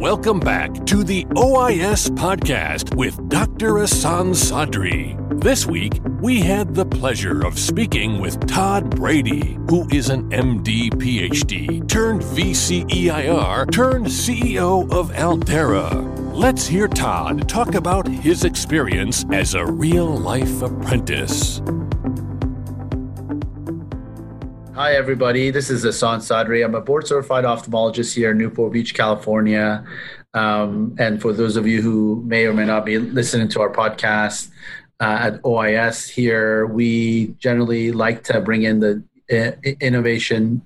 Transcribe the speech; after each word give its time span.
Welcome 0.00 0.40
back 0.40 0.84
to 0.86 1.02
the 1.02 1.24
OIS 1.36 2.10
podcast 2.10 2.94
with 2.94 3.16
Dr. 3.30 3.76
Ehsan 3.76 4.34
Sadri. 4.34 5.16
This 5.40 5.64
week, 5.64 6.02
we 6.20 6.38
had 6.40 6.74
the 6.74 6.84
pleasure 6.84 7.46
of 7.46 7.58
speaking 7.58 8.20
with 8.20 8.46
Todd 8.46 8.94
Brady, 8.94 9.54
who 9.70 9.88
is 9.88 10.10
an 10.10 10.28
MD 10.28 10.90
PhD 10.90 11.88
turned 11.88 12.20
VCEIR 12.20 13.72
turned 13.72 14.06
CEO 14.06 14.92
of 14.92 15.12
Aldeyra. 15.12 16.34
Let's 16.34 16.66
hear 16.66 16.88
Todd 16.88 17.48
talk 17.48 17.74
about 17.74 18.06
his 18.06 18.44
experience 18.44 19.24
as 19.32 19.54
a 19.54 19.64
real 19.64 20.14
life 20.14 20.60
apprentice. 20.60 21.62
Hi, 24.76 24.92
everybody. 24.92 25.50
This 25.50 25.70
is 25.70 25.86
Ehsan 25.86 26.18
Sadri. 26.18 26.62
I'm 26.62 26.74
a 26.74 26.82
board 26.82 27.06
certified 27.06 27.44
ophthalmologist 27.44 28.14
here 28.14 28.32
in 28.32 28.36
Newport 28.36 28.74
Beach, 28.74 28.92
California. 28.92 29.82
Um, 30.34 30.94
and 30.98 31.18
for 31.18 31.32
those 31.32 31.56
of 31.56 31.66
you 31.66 31.80
who 31.80 32.22
may 32.26 32.44
or 32.44 32.52
may 32.52 32.66
not 32.66 32.84
be 32.84 32.98
listening 32.98 33.48
to 33.48 33.62
our 33.62 33.72
podcast 33.72 34.50
uh, 35.00 35.16
at 35.18 35.42
OIS 35.44 36.10
here, 36.10 36.66
we 36.66 37.28
generally 37.38 37.90
like 37.90 38.22
to 38.24 38.38
bring 38.42 38.64
in 38.64 38.80
the 38.80 39.02
uh, 39.32 39.52
innovation 39.80 40.60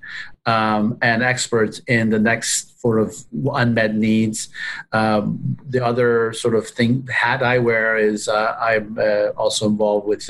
um, 0.45 0.97
and 1.01 1.23
experts 1.23 1.79
in 1.87 2.09
the 2.09 2.19
next 2.19 2.81
sort 2.81 2.99
of 2.99 3.15
unmet 3.53 3.95
needs. 3.95 4.49
Um, 4.91 5.57
the 5.69 5.85
other 5.85 6.33
sort 6.33 6.55
of 6.55 6.67
thing 6.67 7.07
hat 7.07 7.41
I 7.41 7.59
wear 7.59 7.95
is 7.95 8.27
uh, 8.27 8.57
I'm 8.59 8.97
uh, 8.99 9.27
also 9.37 9.69
involved 9.69 10.05
with 10.05 10.29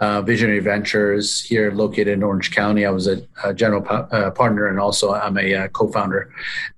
uh, 0.00 0.20
Visionary 0.22 0.58
Ventures 0.58 1.40
here 1.40 1.70
located 1.70 2.08
in 2.08 2.22
Orange 2.22 2.50
County. 2.50 2.84
I 2.84 2.90
was 2.90 3.06
a, 3.06 3.22
a 3.44 3.54
general 3.54 3.82
pa- 3.82 4.08
uh, 4.10 4.30
partner 4.30 4.66
and 4.66 4.80
also 4.80 5.12
I'm 5.12 5.38
a 5.38 5.54
uh, 5.54 5.68
co-founder. 5.68 6.32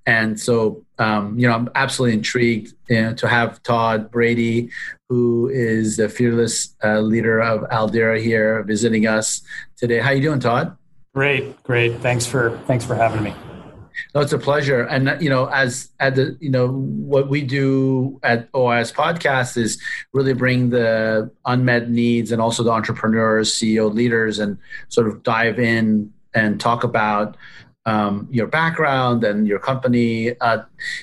And 0.05 0.39
so, 0.39 0.85
um, 0.99 1.39
you 1.39 1.49
know, 1.49 1.55
I'm 1.55 1.71
absolutely 1.75 2.19
intrigued 2.19 2.75
you 2.89 3.01
know, 3.01 3.15
to 3.15 3.29
have 3.29 3.63
Todd 3.63 4.11
Brady, 4.11 4.71
who 5.09 5.49
is 5.49 5.97
the 5.97 6.09
fearless 6.09 6.77
uh, 6.85 7.01
leader 7.01 7.41
of 7.41 7.63
Aldeyra 7.71 8.23
here, 8.23 8.63
visiting 8.65 9.07
us 9.07 9.43
today. 9.77 10.01
How 10.01 10.11
are 10.11 10.15
you 10.15 10.23
doing, 10.23 10.41
Todd? 10.41 10.77
Great, 11.15 11.63
great. 11.63 11.97
Thanks 12.01 12.27
for 12.27 12.59
thanks 12.67 12.85
for 12.85 12.95
having 12.95 13.23
me. 13.23 13.33
No, 14.15 14.21
it's 14.21 14.33
a 14.33 14.39
pleasure. 14.39 14.83
And 14.83 15.21
you 15.21 15.29
know, 15.29 15.47
as 15.47 15.91
at 15.99 16.15
the 16.15 16.37
you 16.41 16.49
know 16.49 16.69
what 16.69 17.29
we 17.29 17.43
do 17.43 18.21
at 18.23 18.51
OIS 18.53 18.95
Podcast 18.95 19.57
is 19.57 19.83
really 20.13 20.35
bring 20.35 20.71
the 20.71 21.33
unmet 21.45 21.91
needs 21.91 22.31
and 22.31 22.41
also 22.41 22.63
the 22.63 22.71
entrepreneurs, 22.71 23.53
CEO 23.53 23.93
leaders, 23.93 24.39
and 24.39 24.57
sort 24.89 25.09
of 25.09 25.25
dive 25.25 25.59
in 25.59 26.13
and 26.33 26.61
talk 26.61 26.85
about 26.85 27.37
um, 27.87 28.29
your 28.31 28.47
background 28.47 29.25
and 29.25 29.49
your 29.49 29.59
company. 29.59 30.39
Uh, 30.41 30.63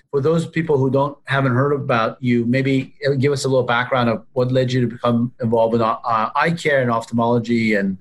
for 0.09 0.21
those 0.21 0.47
people 0.47 0.77
who 0.77 0.89
don't 0.89 1.17
haven't 1.25 1.53
heard 1.53 1.73
about 1.73 2.17
you, 2.23 2.45
maybe 2.45 2.93
give 3.19 3.33
us 3.33 3.43
a 3.43 3.49
little 3.49 3.65
background 3.65 4.09
of 4.09 4.25
what 4.31 4.53
led 4.53 4.71
you 4.71 4.79
to 4.79 4.87
become 4.87 5.33
involved 5.41 5.75
in 5.75 5.81
uh, 5.81 5.97
eye 6.05 6.51
care 6.51 6.81
and 6.81 6.89
ophthalmology, 6.89 7.73
and 7.73 7.97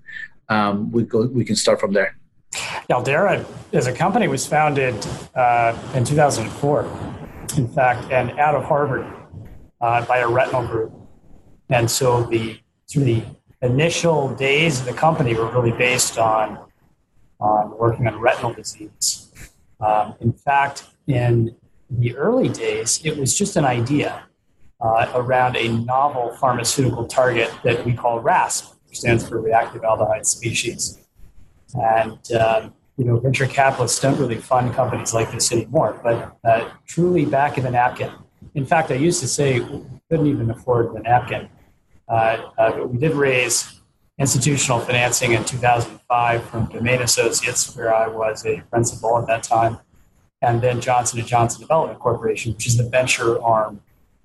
um, 0.49 0.93
we 0.93 1.03
go 1.03 1.27
we 1.27 1.45
can 1.45 1.57
start 1.57 1.81
from 1.81 1.95
there. 1.95 2.20
Aldeyra 2.53 3.45
as 3.73 3.87
a 3.87 3.93
company 3.93 4.29
was 4.29 4.47
founded 4.47 4.95
uh, 5.35 5.77
in 5.95 6.05
2004, 6.05 6.85
in 7.57 7.69
fact, 7.69 8.11
and 8.11 8.39
out 8.39 8.55
of 8.55 8.65
Harvard 8.65 9.07
uh, 9.81 10.05
by 10.07 10.19
a 10.19 10.29
retinal 10.29 10.67
group. 10.67 10.93
And 11.69 11.91
so 11.91 12.25
the 12.25 12.61
through 12.89 13.05
the 13.05 13.23
initial 13.63 14.35
days 14.35 14.81
of 14.81 14.87
the 14.87 14.93
company 14.93 15.35
were 15.35 15.51
really 15.53 15.73
based 15.73 16.19
on 16.19 16.59
on 17.39 17.77
working 17.79 18.07
on 18.07 18.19
retinal 18.19 18.53
disease. 18.53 19.33
Um, 19.81 20.15
in 20.21 20.33
fact, 20.33 20.85
in 21.07 21.57
the 21.89 22.15
early 22.17 22.49
days, 22.49 23.01
it 23.05 23.17
was 23.17 23.37
just 23.37 23.57
an 23.57 23.65
idea 23.65 24.25
uh, 24.81 25.11
around 25.15 25.57
a 25.57 25.69
novel 25.69 26.37
pharmaceutical 26.39 27.07
target 27.07 27.51
that 27.65 27.85
we 27.85 27.95
call 27.95 28.21
RASP, 28.21 28.75
which 28.89 29.01
stands 29.01 29.27
for 29.27 29.41
reactive 29.41 29.83
aldehyde 29.83 30.27
species. 30.27 30.99
And 31.75 32.33
um, 32.33 32.75
you 32.97 33.05
know, 33.07 33.19
venture 33.19 33.47
capitalists 33.47 33.99
don't 34.01 34.19
really 34.19 34.37
fund 34.37 34.75
companies 34.75 35.15
like 35.15 35.33
this 35.33 35.51
anymore. 35.53 35.99
But 36.03 36.37
uh, 36.45 36.71
truly, 36.87 37.25
back 37.25 37.57
in 37.57 37.65
the 37.65 37.71
napkin. 37.71 38.13
In 38.55 38.67
fact, 38.67 38.91
I 38.91 38.95
used 38.95 39.21
to 39.21 39.29
say 39.29 39.61
we 39.61 39.83
couldn't 40.11 40.27
even 40.27 40.51
afford 40.51 40.95
the 40.95 41.01
napkin. 41.01 41.49
Uh, 42.09 42.51
uh, 42.59 42.71
but 42.73 42.91
we 42.91 42.99
did 42.99 43.13
raise 43.13 43.81
institutional 44.19 44.81
financing 44.81 45.33
in 45.33 45.45
2005 45.45 46.45
from 46.45 46.67
Domain 46.67 47.01
Associates, 47.01 47.75
where 47.75 47.95
I 47.95 48.07
was 48.07 48.45
a 48.45 48.61
principal 48.71 49.19
at 49.19 49.27
that 49.29 49.43
time, 49.43 49.79
and 50.43 50.61
then 50.61 50.81
Johnson 50.81 51.25
& 51.27 51.27
Johnson 51.27 51.63
Development 51.63 51.99
Corporation, 51.99 52.53
which 52.53 52.67
is 52.67 52.77
the 52.77 52.89
venture 52.89 53.43
arm 53.43 53.81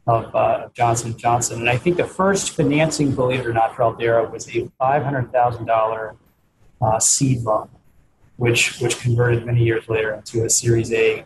of, 0.05 0.35
uh, 0.35 0.67
Johnson 0.73 1.17
& 1.17 1.17
Johnson. 1.17 1.61
And 1.61 1.69
I 1.69 1.77
think 1.77 1.95
the 1.95 2.03
first 2.03 2.51
financing, 2.51 3.15
believe 3.15 3.39
it 3.39 3.47
or 3.47 3.53
not, 3.53 3.73
for 3.73 3.83
Aldeyra 3.83 4.29
was 4.29 4.47
a 4.49 4.69
$500,000 4.81 6.17
uh, 6.85 6.99
seed 6.99 7.41
loan, 7.41 7.69
which 8.37 8.79
which 8.79 8.99
converted 8.99 9.45
many 9.45 9.63
years 9.63 9.87
later 9.89 10.13
into 10.13 10.45
a 10.45 10.49
Series 10.49 10.91
A 10.93 11.25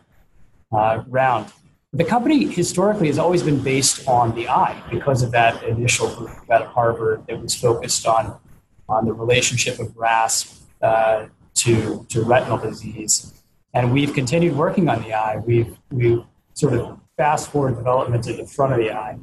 uh, 0.71 1.03
round. 1.07 1.51
The 1.91 2.03
company 2.03 2.45
historically 2.45 3.07
has 3.07 3.17
always 3.17 3.41
been 3.41 3.61
based 3.61 4.07
on 4.07 4.35
the 4.35 4.47
eye 4.47 4.81
because 4.91 5.23
of 5.23 5.31
that 5.31 5.63
initial 5.63 6.07
group 6.15 6.29
at 6.49 6.61
Harvard 6.67 7.25
that 7.27 7.41
was 7.41 7.55
focused 7.55 8.05
on 8.05 8.39
on 8.87 9.05
the 9.05 9.13
relationship 9.13 9.79
of 9.79 9.95
RAS 9.97 10.61
uh, 10.81 11.27
to 11.55 12.05
to 12.09 12.21
retinal 12.23 12.57
disease, 12.57 13.33
and 13.73 13.91
we've 13.91 14.13
continued 14.13 14.55
working 14.55 14.87
on 14.87 15.01
the 15.01 15.13
eye. 15.13 15.37
We've 15.45 15.77
we've 15.91 16.23
sort 16.53 16.73
of 16.73 16.99
fast 17.17 17.51
forward 17.51 17.75
development 17.75 18.23
to 18.23 18.33
the 18.33 18.45
front 18.45 18.73
of 18.73 18.79
the 18.79 18.91
eye 18.91 19.17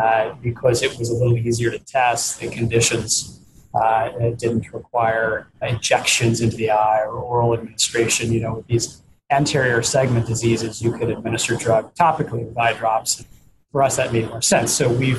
uh, 0.00 0.34
because 0.42 0.82
it 0.82 0.96
was 0.98 1.10
a 1.10 1.14
little 1.14 1.36
easier 1.36 1.70
to 1.70 1.78
test 1.78 2.40
the 2.40 2.48
conditions 2.48 3.35
uh, 3.76 4.10
it 4.20 4.38
didn't 4.38 4.72
require 4.72 5.48
injections 5.62 6.40
into 6.40 6.56
the 6.56 6.70
eye 6.70 7.02
or 7.02 7.12
oral 7.12 7.54
administration. 7.54 8.32
You 8.32 8.40
know, 8.40 8.54
with 8.54 8.66
these 8.66 9.02
anterior 9.30 9.82
segment 9.82 10.26
diseases, 10.26 10.80
you 10.80 10.92
could 10.92 11.10
administer 11.10 11.56
drug 11.56 11.94
topically 11.94 12.46
with 12.46 12.56
eye 12.56 12.72
drops. 12.72 13.24
For 13.72 13.82
us, 13.82 13.96
that 13.96 14.12
made 14.12 14.28
more 14.28 14.40
sense. 14.40 14.72
So 14.72 14.90
we 14.90 15.16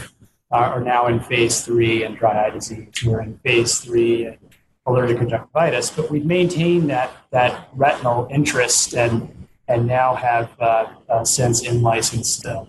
uh, 0.51 0.55
are 0.55 0.81
now 0.81 1.07
in 1.07 1.19
phase 1.19 1.61
three 1.61 2.03
in 2.03 2.15
dry 2.15 2.45
eye 2.45 2.49
disease. 2.49 2.87
We're 3.05 3.21
in 3.21 3.37
phase 3.39 3.79
three 3.79 4.25
in 4.25 4.37
allergic 4.85 5.17
conjunctivitis, 5.17 5.91
but 5.91 6.09
we've 6.09 6.25
maintained 6.25 6.89
that 6.89 7.11
that 7.31 7.69
retinal 7.73 8.27
interest 8.31 8.95
and 8.95 9.47
and 9.67 9.85
now 9.85 10.15
have 10.15 10.49
uh, 10.59 10.87
uh, 11.09 11.25
since 11.25 11.61
in 11.61 11.81
licensed 11.81 12.45
uh, 12.45 12.63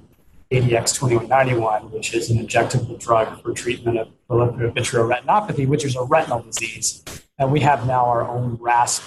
ADX2191, 0.51 1.91
which 1.91 2.15
is 2.15 2.31
an 2.31 2.39
injectable 2.39 2.99
drug 2.99 3.43
for 3.43 3.53
treatment 3.53 3.99
of 3.99 4.09
proliferative 4.29 4.75
vitreoretinopathy, 4.75 5.67
which 5.67 5.85
is 5.85 5.95
a 5.97 6.03
retinal 6.05 6.41
disease. 6.43 7.05
And 7.39 7.53
we 7.53 7.61
have 7.61 7.87
now 7.87 8.07
our 8.07 8.27
own 8.27 8.57
RASP 8.61 9.03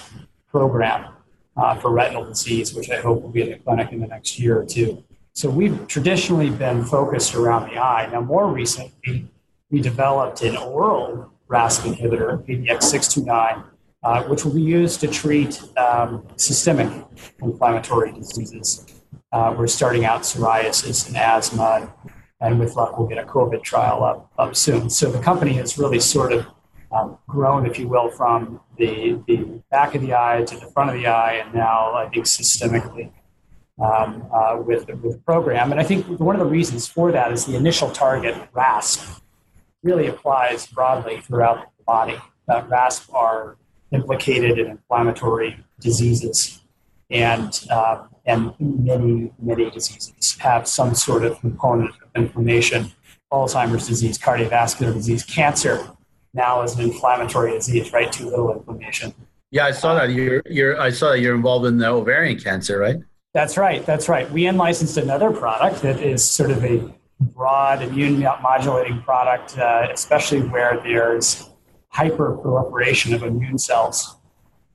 program 0.48 1.12
uh, 1.56 1.74
for 1.76 1.90
retinal 1.90 2.24
disease, 2.24 2.74
which 2.74 2.90
I 2.90 3.00
hope 3.00 3.22
will 3.22 3.30
be 3.30 3.42
in 3.42 3.50
the 3.50 3.58
clinic 3.58 3.92
in 3.92 4.00
the 4.00 4.06
next 4.06 4.38
year 4.38 4.60
or 4.60 4.64
two. 4.64 5.02
So 5.34 5.50
we've 5.50 5.86
traditionally 5.88 6.50
been 6.50 6.84
focused 6.84 7.34
around 7.34 7.70
the 7.70 7.78
eye. 7.78 8.08
Now, 8.12 8.20
more 8.20 8.46
recently, 8.46 9.26
we 9.70 9.80
developed 9.80 10.42
an 10.42 10.56
oral 10.56 11.32
RASP 11.48 11.84
inhibitor, 11.84 12.44
ADX629, 12.46 13.64
uh, 14.02 14.22
which 14.24 14.44
will 14.44 14.54
be 14.54 14.62
used 14.62 15.00
to 15.00 15.08
treat 15.08 15.60
um, 15.76 16.26
systemic 16.36 16.90
inflammatory 17.40 18.12
diseases. 18.12 19.01
Uh, 19.32 19.54
we're 19.56 19.66
starting 19.66 20.04
out 20.04 20.22
psoriasis 20.22 21.08
and 21.08 21.16
asthma, 21.16 21.92
and 22.40 22.58
with 22.58 22.76
luck, 22.76 22.98
we'll 22.98 23.08
get 23.08 23.18
a 23.18 23.26
COVID 23.26 23.62
trial 23.62 24.04
up, 24.04 24.30
up 24.38 24.54
soon. 24.54 24.90
So 24.90 25.10
the 25.10 25.20
company 25.20 25.54
has 25.54 25.78
really 25.78 26.00
sort 26.00 26.32
of 26.32 26.46
um, 26.90 27.18
grown, 27.26 27.64
if 27.64 27.78
you 27.78 27.88
will, 27.88 28.10
from 28.10 28.60
the, 28.76 29.22
the 29.26 29.62
back 29.70 29.94
of 29.94 30.02
the 30.02 30.14
eye 30.14 30.44
to 30.46 30.56
the 30.56 30.66
front 30.66 30.90
of 30.90 30.96
the 30.96 31.06
eye, 31.06 31.34
and 31.34 31.54
now 31.54 31.94
I 31.94 32.08
think 32.08 32.26
systemically 32.26 33.10
um, 33.82 34.26
uh, 34.32 34.56
with, 34.58 34.86
with 34.88 35.12
the 35.12 35.22
program. 35.24 35.72
And 35.72 35.80
I 35.80 35.84
think 35.84 36.06
one 36.20 36.36
of 36.36 36.40
the 36.40 36.50
reasons 36.50 36.86
for 36.86 37.10
that 37.12 37.32
is 37.32 37.46
the 37.46 37.56
initial 37.56 37.90
target, 37.90 38.36
RASP, 38.52 39.22
really 39.82 40.08
applies 40.08 40.66
broadly 40.66 41.20
throughout 41.20 41.70
the 41.78 41.84
body. 41.84 42.16
Uh, 42.48 42.62
RASP 42.68 43.12
are 43.14 43.56
implicated 43.92 44.58
in 44.58 44.66
inflammatory 44.66 45.64
diseases. 45.80 46.61
And 47.12 47.64
um, 47.70 48.08
and 48.24 48.54
many, 48.58 49.32
many 49.40 49.70
diseases 49.70 50.36
have 50.38 50.66
some 50.68 50.94
sort 50.94 51.24
of 51.24 51.40
component 51.40 51.90
of 51.90 52.08
inflammation. 52.14 52.92
Alzheimer's 53.32 53.88
disease, 53.88 54.18
cardiovascular 54.18 54.92
disease, 54.92 55.24
cancer 55.24 55.88
now 56.34 56.62
is 56.62 56.74
an 56.76 56.82
inflammatory 56.82 57.52
disease, 57.52 57.92
right? 57.92 58.10
Too 58.12 58.26
little 58.26 58.52
inflammation. 58.52 59.14
Yeah, 59.50 59.66
I 59.66 59.72
saw 59.72 59.94
that. 59.94 60.10
You're, 60.10 60.42
you're, 60.46 60.80
I 60.80 60.90
saw 60.90 61.10
that 61.10 61.20
you're 61.20 61.34
involved 61.34 61.66
in 61.66 61.78
the 61.78 61.88
ovarian 61.88 62.38
cancer, 62.38 62.78
right? 62.78 62.96
That's 63.34 63.56
right. 63.56 63.84
That's 63.84 64.08
right. 64.08 64.30
We 64.30 64.46
unlicensed 64.46 64.96
another 64.96 65.30
product 65.30 65.82
that 65.82 66.00
is 66.00 66.24
sort 66.24 66.50
of 66.50 66.64
a 66.64 66.92
broad 67.20 67.82
immune 67.82 68.20
modulating 68.20 69.02
product, 69.02 69.58
uh, 69.58 69.88
especially 69.92 70.40
where 70.40 70.80
there's 70.82 71.48
hyperproliferation 71.94 73.14
of 73.14 73.22
immune 73.22 73.58
cells. 73.58 74.16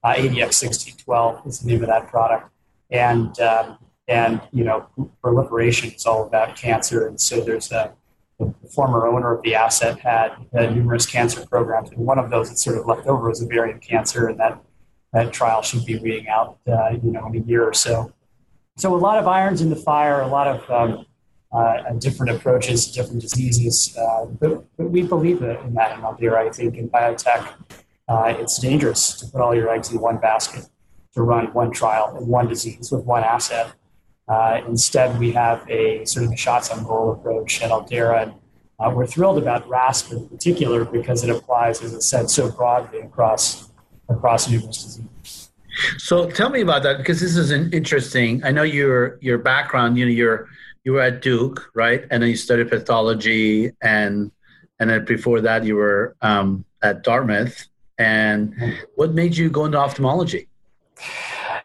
Uh, 0.07 0.15
ADX1612 0.15 1.45
is 1.47 1.59
the 1.59 1.67
name 1.67 1.81
of 1.81 1.89
that 1.89 2.07
product. 2.07 2.49
And, 2.89 3.37
um, 3.41 3.77
And, 4.07 4.39
you 4.53 4.63
know, 4.63 4.87
proliferation 5.21 5.91
is 5.91 6.05
all 6.05 6.25
about 6.25 6.55
cancer. 6.55 7.07
And 7.07 7.19
so 7.19 7.41
there's 7.41 7.73
a, 7.73 7.91
the 8.39 8.53
former 8.73 9.05
owner 9.05 9.33
of 9.33 9.41
the 9.41 9.53
asset 9.55 9.99
had 9.99 10.29
uh, 10.57 10.67
numerous 10.67 11.05
cancer 11.05 11.45
programs. 11.45 11.89
And 11.91 11.99
one 11.99 12.19
of 12.19 12.29
those 12.29 12.47
that 12.49 12.57
sort 12.57 12.77
of 12.77 12.85
left 12.85 13.05
over 13.05 13.27
was 13.27 13.43
ovarian 13.43 13.79
cancer. 13.79 14.27
And 14.29 14.39
that, 14.39 14.61
that 15.11 15.33
trial 15.33 15.61
should 15.61 15.85
be 15.85 15.99
reading 15.99 16.29
out, 16.29 16.57
uh, 16.65 16.91
you 17.03 17.11
know, 17.11 17.27
in 17.27 17.43
a 17.43 17.45
year 17.45 17.65
or 17.67 17.73
so. 17.73 18.13
So 18.77 18.95
a 18.95 19.01
lot 19.07 19.17
of 19.19 19.27
irons 19.27 19.59
in 19.59 19.69
the 19.69 19.81
fire, 19.91 20.21
a 20.21 20.27
lot 20.27 20.47
of 20.47 20.71
um, 20.71 21.05
uh, 21.51 21.91
different 21.99 22.31
approaches 22.33 22.85
to 22.85 22.93
different 22.93 23.21
diseases. 23.21 23.97
Uh, 23.97 24.25
but, 24.39 24.63
but, 24.77 24.89
we 24.89 25.01
believe 25.03 25.41
in 25.41 25.73
that 25.73 25.97
in 25.97 26.03
Aldeyra. 26.05 26.37
I 26.47 26.49
think 26.49 26.77
in 26.77 26.89
biotech, 26.89 27.43
uh, 28.07 28.33
it's 28.37 28.59
dangerous 28.59 29.13
to 29.19 29.27
put 29.27 29.41
all 29.41 29.53
your 29.53 29.69
eggs 29.69 29.91
in 29.91 29.99
one 29.99 30.17
basket 30.17 30.65
to 31.13 31.23
run 31.23 31.47
one 31.53 31.71
trial 31.71 32.15
in 32.17 32.27
one 32.27 32.47
disease 32.47 32.91
with 32.91 33.03
one 33.03 33.23
asset. 33.23 33.73
Uh, 34.27 34.61
instead, 34.67 35.17
we 35.19 35.31
have 35.31 35.67
a 35.69 36.05
sort 36.05 36.25
of 36.25 36.31
a 36.31 36.37
shots 36.37 36.69
on 36.69 36.83
goal 36.83 37.11
approach 37.11 37.61
at 37.61 37.71
Aldeyra. 37.71 38.23
And 38.23 38.33
uh, 38.79 38.91
we're 38.93 39.07
thrilled 39.07 39.37
about 39.37 39.67
RASP 39.67 40.11
in 40.11 40.29
particular 40.29 40.85
because 40.85 41.23
it 41.23 41.29
applies, 41.29 41.81
as 41.81 41.95
I 41.95 41.99
said, 41.99 42.29
so 42.29 42.51
broadly 42.51 42.99
across 42.99 43.69
across 44.09 44.49
numerous 44.49 44.83
diseases. 44.83 45.51
So 45.97 46.29
tell 46.29 46.49
me 46.49 46.61
about 46.61 46.83
that 46.83 46.97
because 46.97 47.19
this 47.19 47.35
is 47.35 47.51
an 47.51 47.71
interesting. 47.73 48.43
I 48.43 48.51
know 48.51 48.63
your 48.63 49.17
your 49.21 49.37
background. 49.37 49.97
You 49.97 50.05
know, 50.05 50.11
you're 50.11 50.47
you 50.83 50.93
were 50.93 51.01
at 51.01 51.21
Duke, 51.21 51.69
right? 51.73 52.05
And 52.11 52.21
then 52.21 52.29
you 52.29 52.35
studied 52.35 52.69
pathology, 52.69 53.71
and 53.81 54.31
and 54.79 54.89
then 54.89 55.05
before 55.05 55.41
that, 55.41 55.63
you 55.63 55.75
were 55.75 56.15
um, 56.21 56.65
at 56.81 57.03
Dartmouth. 57.03 57.67
And 57.97 58.55
what 58.95 59.13
made 59.13 59.35
you 59.35 59.49
go 59.49 59.65
into 59.65 59.77
ophthalmology? 59.77 60.47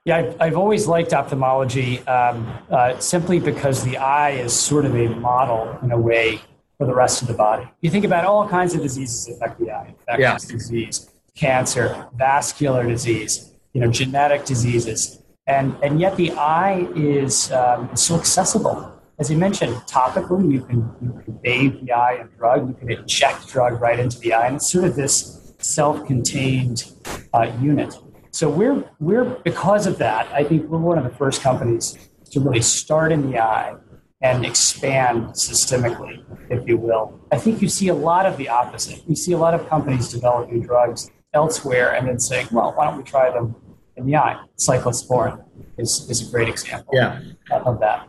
Yeah, 0.04 0.16
I've, 0.16 0.40
I've 0.40 0.56
always 0.56 0.86
liked 0.86 1.12
ophthalmology 1.12 2.00
um, 2.06 2.52
uh, 2.70 2.98
simply 2.98 3.38
because 3.38 3.84
the 3.84 3.98
eye 3.98 4.30
is 4.30 4.52
sort 4.52 4.84
of 4.84 4.94
a 4.96 5.08
model 5.08 5.78
in 5.82 5.92
a 5.92 5.98
way 5.98 6.40
for 6.78 6.86
the 6.86 6.94
rest 6.94 7.22
of 7.22 7.28
the 7.28 7.34
body. 7.34 7.68
You 7.82 7.90
think 7.90 8.04
about 8.04 8.24
all 8.24 8.48
kinds 8.48 8.74
of 8.74 8.82
diseases 8.82 9.26
that 9.26 9.34
affect 9.34 9.60
the 9.60 9.70
eye: 9.70 9.94
infectious 10.08 10.50
yeah. 10.50 10.56
disease, 10.56 11.10
cancer, 11.36 12.08
vascular 12.16 12.84
disease, 12.84 13.52
you 13.74 13.80
know, 13.80 13.90
genetic 13.90 14.44
diseases, 14.44 15.22
and 15.46 15.76
and 15.84 16.00
yet 16.00 16.16
the 16.16 16.32
eye 16.32 16.88
is 16.96 17.52
um, 17.52 17.94
so 17.94 18.16
accessible 18.16 18.92
as 19.22 19.30
you 19.30 19.36
mentioned, 19.36 19.74
topically, 19.86 20.50
you 20.50 20.62
can, 20.62 20.78
you 21.00 21.22
can 21.24 21.34
bathe 21.44 21.80
the 21.80 21.92
eye 21.92 22.14
in 22.22 22.28
drug, 22.36 22.66
you 22.66 22.74
can 22.74 22.90
inject 22.90 23.46
drug 23.46 23.80
right 23.80 24.00
into 24.00 24.18
the 24.18 24.32
eye, 24.32 24.46
and 24.46 24.56
it's 24.56 24.68
sort 24.72 24.84
of 24.84 24.96
this 24.96 25.41
self-contained 25.62 26.92
uh, 27.32 27.52
unit. 27.60 27.94
So 28.30 28.48
we're 28.48 28.84
we're 28.98 29.24
because 29.24 29.86
of 29.86 29.98
that, 29.98 30.26
I 30.32 30.44
think 30.44 30.68
we're 30.68 30.78
one 30.78 30.98
of 30.98 31.04
the 31.04 31.16
first 31.16 31.42
companies 31.42 31.98
to 32.30 32.40
really 32.40 32.62
start 32.62 33.12
in 33.12 33.30
the 33.30 33.38
eye 33.38 33.74
and 34.22 34.46
expand 34.46 35.26
systemically, 35.30 36.24
if 36.48 36.66
you 36.66 36.76
will. 36.76 37.20
I 37.32 37.38
think 37.38 37.60
you 37.60 37.68
see 37.68 37.88
a 37.88 37.94
lot 37.94 38.24
of 38.24 38.36
the 38.36 38.48
opposite. 38.48 39.02
You 39.08 39.16
see 39.16 39.32
a 39.32 39.38
lot 39.38 39.52
of 39.52 39.68
companies 39.68 40.08
developing 40.08 40.62
drugs 40.62 41.10
elsewhere 41.34 41.94
and 41.94 42.08
then 42.08 42.18
saying, 42.20 42.48
well, 42.52 42.72
why 42.76 42.84
don't 42.86 42.96
we 42.96 43.02
try 43.02 43.30
them 43.30 43.56
in 43.96 44.06
the 44.06 44.16
eye? 44.16 44.40
Cyclosporin 44.56 45.44
is, 45.76 46.08
is 46.08 46.26
a 46.26 46.30
great 46.30 46.48
example 46.48 46.94
yeah. 46.94 47.20
of 47.50 47.80
that. 47.80 48.08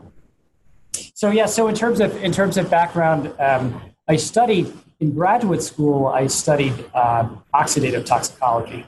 So 1.15 1.31
yeah, 1.31 1.47
so 1.47 1.67
in 1.67 1.75
terms 1.75 1.99
of 1.99 2.15
in 2.23 2.31
terms 2.31 2.57
of 2.57 2.69
background, 2.69 3.33
um, 3.39 3.81
I 4.07 4.15
studied 4.17 4.71
in 5.03 5.13
graduate 5.13 5.61
school. 5.61 6.07
I 6.07 6.27
studied 6.27 6.75
um, 6.95 7.43
oxidative 7.53 8.05
toxicology, 8.05 8.85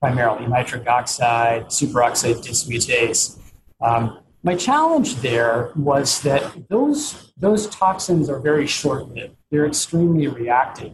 primarily 0.00 0.46
nitric 0.46 0.88
oxide, 0.88 1.66
superoxide 1.66 2.38
dismutase. 2.48 3.38
Um, 3.86 4.02
my 4.42 4.54
challenge 4.56 5.16
there 5.16 5.72
was 5.76 6.08
that 6.22 6.42
those 6.72 7.00
those 7.36 7.62
toxins 7.82 8.24
are 8.32 8.40
very 8.50 8.66
short-lived. 8.66 9.36
They're 9.50 9.66
extremely 9.66 10.26
reactive. 10.40 10.92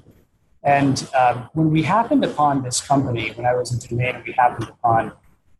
And 0.79 0.97
uh, 1.21 1.35
when 1.53 1.69
we 1.75 1.81
happened 1.97 2.25
upon 2.25 2.63
this 2.67 2.79
company, 2.81 3.25
when 3.37 3.47
I 3.47 3.55
was 3.55 3.67
in 3.73 3.79
Domain, 3.87 4.15
we 4.27 4.33
happened 4.45 4.69
upon 4.77 5.13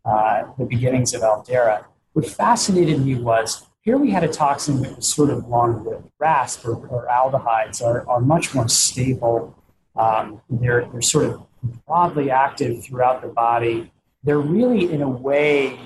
uh, 0.03 0.43
the 0.59 0.65
beginnings 0.65 1.13
of 1.13 1.21
Aldeyra. 1.21 1.85
What 2.13 2.25
fascinated 2.43 2.97
me 3.05 3.15
was 3.15 3.49
here 3.85 3.97
we 3.97 4.09
had 4.09 4.23
a 4.23 4.27
toxin 4.27 4.81
that 4.81 4.95
was 4.95 5.07
sort 5.07 5.29
of 5.29 5.47
long 5.47 5.85
lived. 5.85 6.09
RASP 6.17 6.65
or, 6.65 6.75
or, 6.87 7.07
aldehydes 7.07 7.83
are, 7.83 8.07
are 8.09 8.19
much 8.19 8.55
more 8.55 8.67
stable. 8.67 9.55
Um, 9.95 10.41
they're, 10.49 10.89
they're 10.91 11.03
sort 11.03 11.25
of 11.25 11.45
broadly 11.85 12.31
active 12.31 12.83
throughout 12.83 13.21
the 13.21 13.27
body. 13.27 13.91
They're 14.23 14.39
really, 14.39 14.91
in 14.91 15.03
a 15.03 15.09
way, 15.09 15.79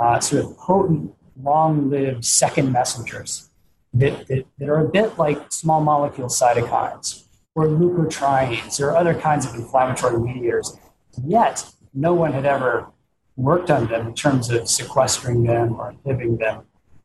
uh, 0.00 0.20
sort 0.20 0.44
of 0.44 0.56
potent, 0.56 1.12
long 1.42 1.90
lived 1.90 2.24
second 2.24 2.70
messengers 2.70 3.50
that, 3.94 4.28
that, 4.28 4.46
that, 4.58 4.68
are 4.68 4.86
a 4.86 4.88
bit 4.88 5.18
like 5.18 5.50
small 5.50 5.80
molecule 5.80 6.28
cytokines 6.28 7.24
or 7.56 7.66
leukotrienes 7.66 8.80
or 8.80 8.96
other 8.96 9.14
kinds 9.14 9.46
of 9.46 9.54
inflammatory 9.56 10.18
mediators. 10.20 10.76
Yet, 11.24 11.68
no 11.92 12.14
one 12.14 12.32
had 12.32 12.46
ever 12.46 12.86
worked 13.34 13.70
on 13.70 13.88
them 13.88 14.06
in 14.06 14.14
terms 14.14 14.48
of 14.50 14.68
sequestering 14.68 15.42
them 15.42 15.74
or 15.74 15.90
inhibiting 15.90 16.36
them 16.36 16.62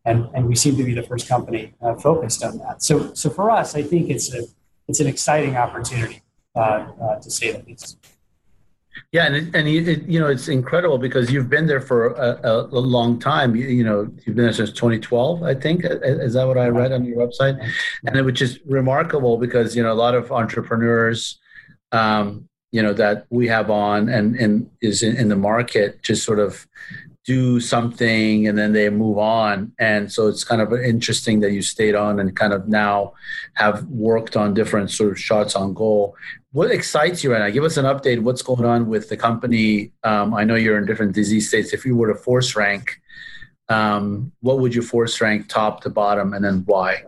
and, 0.08 0.30
and 0.34 0.48
we 0.48 0.56
seem 0.56 0.78
to 0.78 0.84
be 0.84 0.94
the 0.94 1.04
first 1.04 1.28
company 1.28 1.74
uh, 1.82 1.94
focused 1.96 2.44
on 2.44 2.58
that. 2.60 2.82
So, 2.82 3.14
so 3.14 3.30
for 3.30 3.52
us, 3.52 3.76
I 3.76 3.84
think 3.84 4.10
it's 4.10 4.34
a 4.34 4.44
it's 4.88 5.02
an 5.02 5.08
exciting 5.08 5.58
opportunity 5.58 6.22
uh, 6.56 6.60
uh, 6.60 7.20
to 7.20 7.30
say 7.30 7.52
the 7.52 7.62
least. 7.68 7.98
Yeah, 9.12 9.26
and 9.26 9.36
it, 9.36 9.56
and 9.56 9.68
it, 9.68 10.04
you 10.08 10.20
know 10.20 10.28
it's 10.28 10.48
incredible 10.48 10.98
because 10.98 11.30
you've 11.30 11.50
been 11.50 11.68
there 11.68 11.82
for 11.82 12.14
a, 12.14 12.40
a, 12.44 12.66
a, 12.66 12.82
long 12.98 13.20
time. 13.20 13.56
You, 13.56 13.68
you, 13.68 13.84
know, 13.84 14.10
you've 14.26 14.36
been 14.36 14.46
there 14.46 14.54
since 14.54 14.72
2012, 14.72 15.44
I 15.44 15.54
think. 15.54 15.82
Is 15.84 16.34
that 16.34 16.48
what 16.48 16.58
I 16.58 16.68
read 16.70 16.94
on 16.94 17.04
your 17.04 17.18
website? 17.18 17.62
And 18.06 18.16
it, 18.16 18.24
which 18.24 18.42
is 18.42 18.60
remarkable 18.66 19.38
because 19.38 19.76
you 19.76 19.84
know 19.84 19.92
a 19.92 20.00
lot 20.06 20.16
of 20.16 20.32
entrepreneurs, 20.32 21.38
um, 21.92 22.48
you 22.72 22.82
know, 22.82 22.94
that 22.94 23.26
we 23.30 23.48
have 23.50 23.70
on 23.70 24.08
and 24.08 24.36
and 24.38 24.70
is 24.82 25.04
in, 25.04 25.18
in 25.18 25.28
the 25.28 25.36
market 25.36 26.02
just 26.02 26.24
sort 26.24 26.40
of 26.40 26.66
do 27.28 27.60
something 27.60 28.48
and 28.48 28.58
then 28.58 28.72
they 28.72 28.90
move 28.90 29.18
on. 29.18 29.74
And 29.78 30.10
so 30.10 30.28
it's 30.28 30.46
kind 30.46 30.62
of 30.62 30.72
interesting 30.74 31.42
that 31.42 31.52
you 31.52 31.62
stayed 31.62 31.94
on 31.94 32.22
and 32.22 32.34
kind 32.36 32.54
of 32.54 32.70
now 32.70 33.14
have 33.56 33.84
worked 33.88 34.38
on 34.38 34.54
different 34.54 34.90
sort 34.90 35.12
of 35.12 35.20
shots 35.20 35.54
on 35.54 35.74
goal. 35.74 36.16
What 36.54 36.72
excites 36.72 37.26
you 37.26 37.34
right 37.34 37.40
now? 37.40 37.50
Give 37.50 37.66
us 37.66 37.76
an 37.76 37.84
update. 37.84 38.22
What's 38.22 38.42
going 38.42 38.64
on 38.64 38.88
with 38.88 39.10
the 39.10 39.18
company? 39.18 39.92
Um, 40.06 40.34
I 40.34 40.46
know 40.46 40.56
you're 40.56 40.78
in 40.78 40.86
different 40.86 41.14
disease 41.14 41.50
states. 41.50 41.74
If 41.74 41.86
you 41.86 41.98
were 41.98 42.08
to 42.08 42.16
force 42.16 42.56
rank, 42.56 43.02
um, 43.68 44.32
what 44.40 44.60
would 44.60 44.74
you 44.74 44.82
force 44.82 45.20
rank 45.20 45.50
top 45.50 45.82
to 45.82 45.90
bottom 45.90 46.34
and 46.34 46.46
then 46.46 46.64
why? 46.66 47.04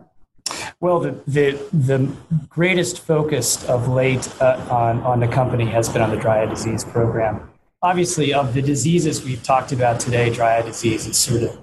Well, 0.81 0.99
the, 0.99 1.11
the, 1.27 1.51
the 1.71 2.11
greatest 2.49 2.99
focus 2.99 3.63
of 3.69 3.87
late 3.87 4.29
uh, 4.41 4.65
on, 4.69 5.01
on 5.03 5.21
the 5.21 5.27
company 5.29 5.65
has 5.65 5.87
been 5.87 6.01
on 6.01 6.09
the 6.09 6.17
dry 6.17 6.43
eye 6.43 6.45
disease 6.45 6.83
program 6.83 7.49
obviously, 7.81 8.33
of 8.33 8.53
the 8.53 8.61
diseases 8.61 9.23
we've 9.23 9.43
talked 9.43 9.71
about 9.71 9.99
today, 9.99 10.29
dry 10.29 10.57
eye 10.57 10.61
disease 10.61 11.05
is 11.07 11.17
sort 11.17 11.43
of 11.43 11.57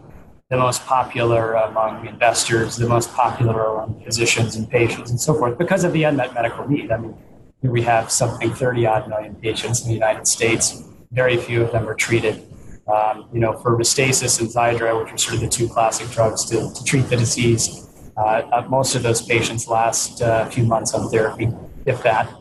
the 0.48 0.56
most 0.56 0.84
popular 0.86 1.54
among 1.54 2.06
investors, 2.06 2.76
the 2.76 2.88
most 2.88 3.12
popular 3.12 3.64
among 3.64 4.02
physicians 4.04 4.56
and 4.56 4.70
patients 4.70 5.10
and 5.10 5.20
so 5.20 5.34
forth 5.34 5.58
because 5.58 5.84
of 5.84 5.92
the 5.92 6.04
unmet 6.04 6.32
medical 6.34 6.66
need. 6.68 6.90
I 6.92 6.98
mean, 6.98 7.16
we 7.62 7.82
have 7.82 8.10
something 8.10 8.52
30 8.52 8.86
odd 8.86 9.08
million 9.08 9.34
patients 9.36 9.82
in 9.82 9.88
the 9.88 9.94
United 9.94 10.26
States. 10.26 10.84
Very 11.10 11.36
few 11.36 11.62
of 11.62 11.72
them 11.72 11.88
are 11.88 11.94
treated. 11.94 12.46
Um, 12.86 13.28
you 13.32 13.40
know, 13.40 13.52
for 13.54 13.76
Restasis 13.76 14.38
and 14.38 14.48
Xiidra, 14.48 15.02
which 15.02 15.12
are 15.12 15.18
sort 15.18 15.34
of 15.34 15.40
the 15.40 15.48
two 15.48 15.68
classic 15.68 16.08
drugs 16.10 16.44
to, 16.44 16.72
to 16.72 16.84
treat 16.84 17.08
the 17.08 17.16
disease, 17.16 17.88
uh, 18.16 18.42
uh 18.52 18.66
most 18.68 18.94
of 18.94 19.02
those 19.02 19.20
patients 19.20 19.66
last 19.66 20.22
uh, 20.22 20.44
a 20.46 20.50
few 20.50 20.62
months 20.62 20.94
on 20.94 21.10
therapy, 21.10 21.48
if 21.84 22.00
that 22.04 22.32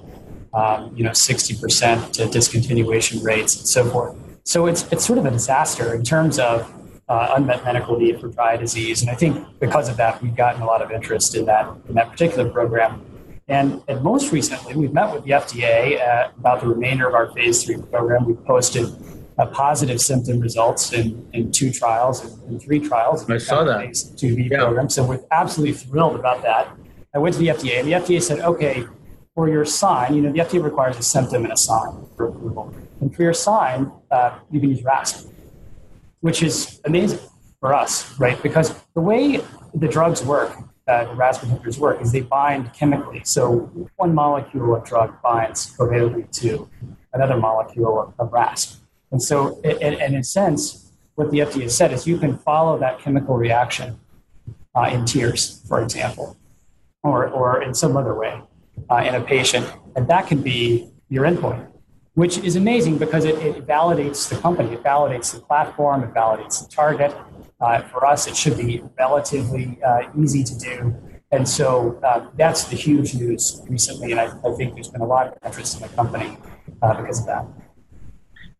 um, 0.55 0.95
you 0.95 1.03
know, 1.03 1.11
60% 1.11 2.11
to 2.13 2.23
discontinuation 2.23 3.23
rates 3.23 3.57
and 3.57 3.67
so 3.67 3.85
forth. 3.89 4.15
So 4.43 4.67
it's, 4.67 4.91
it's 4.91 5.05
sort 5.05 5.19
of 5.19 5.25
a 5.25 5.31
disaster 5.31 5.93
in 5.93 6.03
terms 6.03 6.39
of 6.39 6.71
uh, 7.09 7.33
unmet 7.35 7.63
medical 7.63 7.99
need 7.99 8.19
for 8.19 8.29
dry 8.29 8.55
disease. 8.57 9.01
And 9.01 9.11
I 9.11 9.15
think 9.15 9.45
because 9.59 9.89
of 9.89 9.97
that, 9.97 10.21
we've 10.23 10.35
gotten 10.35 10.61
a 10.61 10.65
lot 10.65 10.81
of 10.81 10.91
interest 10.91 11.35
in 11.35 11.45
that, 11.45 11.67
in 11.89 11.95
that 11.95 12.09
particular 12.09 12.49
program. 12.49 13.01
And, 13.47 13.83
and 13.87 14.01
most 14.01 14.31
recently, 14.31 14.75
we've 14.75 14.93
met 14.93 15.13
with 15.13 15.23
the 15.25 15.31
FDA 15.31 16.01
uh, 16.01 16.31
about 16.37 16.61
the 16.61 16.67
remainder 16.67 17.07
of 17.07 17.13
our 17.13 17.31
phase 17.31 17.63
three 17.63 17.77
program. 17.77 18.25
We've 18.25 18.43
posted 18.45 18.87
uh, 19.37 19.45
positive 19.47 20.01
symptom 20.01 20.39
results 20.39 20.93
in, 20.93 21.27
in 21.33 21.51
two 21.51 21.71
trials 21.71 22.23
and 22.23 22.53
in 22.53 22.59
three 22.59 22.79
trials. 22.79 23.29
I 23.29 23.37
saw 23.37 23.63
that. 23.65 23.81
Phase 23.81 24.11
2B 24.13 24.49
yeah. 24.49 24.59
program. 24.59 24.89
So 24.89 25.05
we're 25.05 25.23
absolutely 25.31 25.73
thrilled 25.73 26.15
about 26.15 26.41
that. 26.43 26.75
I 27.13 27.17
went 27.17 27.35
to 27.35 27.39
the 27.39 27.49
FDA, 27.49 27.79
and 27.79 27.87
the 27.87 27.93
FDA 27.93 28.21
said, 28.21 28.39
okay, 28.39 28.85
for 29.35 29.49
your 29.49 29.65
sign, 29.65 30.15
you 30.15 30.21
know, 30.21 30.31
the 30.31 30.39
FDA 30.39 30.63
requires 30.63 30.97
a 30.97 31.03
symptom 31.03 31.43
and 31.43 31.51
a 31.51 31.57
sign 31.57 32.07
for 32.15 32.29
approval. 32.29 32.73
And 33.01 33.13
for 33.13 33.21
your 33.21 33.33
sign, 33.33 33.91
uh, 34.09 34.39
you 34.49 34.61
can 34.61 34.69
use 34.69 34.81
RASP, 34.81 35.29
which 36.21 36.41
is 36.41 36.79
amazing 36.85 37.19
for 37.59 37.73
us, 37.73 38.17
right? 38.17 38.41
Because 38.41 38.73
the 38.93 39.01
way 39.01 39.41
the 39.73 39.89
drugs 39.89 40.23
work, 40.23 40.57
uh, 40.87 41.13
RASP 41.15 41.41
inhibitors 41.43 41.77
work, 41.77 42.01
is 42.01 42.13
they 42.13 42.21
bind 42.21 42.73
chemically. 42.73 43.21
So 43.25 43.69
one 43.97 44.15
molecule 44.15 44.73
of 44.73 44.85
drug 44.85 45.21
binds 45.21 45.75
covalently 45.75 46.31
to 46.39 46.69
another 47.13 47.35
molecule 47.37 47.99
of, 47.99 48.13
of 48.17 48.31
RASP. 48.31 48.79
And 49.11 49.21
so, 49.21 49.59
and 49.63 49.95
in 49.95 50.15
a 50.15 50.23
sense, 50.23 50.93
what 51.15 51.29
the 51.31 51.39
FDA 51.39 51.63
has 51.63 51.75
said 51.75 51.91
is 51.91 52.07
you 52.07 52.17
can 52.17 52.37
follow 52.37 52.79
that 52.79 52.99
chemical 52.99 53.35
reaction 53.35 53.99
uh, 54.75 54.89
in 54.91 55.05
tears, 55.05 55.61
for 55.67 55.81
example, 55.81 56.37
or, 57.03 57.27
or 57.27 57.61
in 57.61 57.73
some 57.73 57.97
other 57.97 58.13
way 58.13 58.41
uh, 58.89 58.97
in 58.97 59.15
a 59.15 59.21
patient, 59.21 59.65
and 59.95 60.07
that 60.07 60.27
can 60.27 60.41
be 60.41 60.89
your 61.09 61.25
endpoint, 61.25 61.67
which 62.13 62.37
is 62.39 62.55
amazing 62.55 62.97
because 62.97 63.25
it, 63.25 63.35
it 63.35 63.65
validates 63.67 64.29
the 64.29 64.35
company, 64.37 64.73
it 64.73 64.83
validates 64.83 65.33
the 65.33 65.41
platform, 65.41 66.03
it 66.03 66.13
validates 66.13 66.63
the 66.63 66.73
target. 66.73 67.15
Uh, 67.61 67.81
for 67.83 68.05
us, 68.05 68.27
it 68.27 68.35
should 68.35 68.57
be 68.57 68.83
relatively 68.99 69.79
uh, 69.81 70.01
easy 70.21 70.43
to 70.43 70.57
do. 70.57 70.93
And 71.31 71.47
so 71.47 71.99
uh, 72.03 72.27
that's 72.37 72.65
the 72.65 72.75
huge 72.75 73.15
news 73.15 73.61
recently, 73.67 74.11
and 74.11 74.19
I, 74.19 74.25
I, 74.25 74.51
think 74.55 74.75
there's 74.75 74.89
been 74.89 75.01
a 75.01 75.05
lot 75.05 75.27
of 75.27 75.33
interest 75.43 75.75
in 75.75 75.87
the 75.87 75.93
company 75.95 76.37
uh, 76.81 77.01
because 77.01 77.21
of 77.21 77.25
that. 77.27 77.45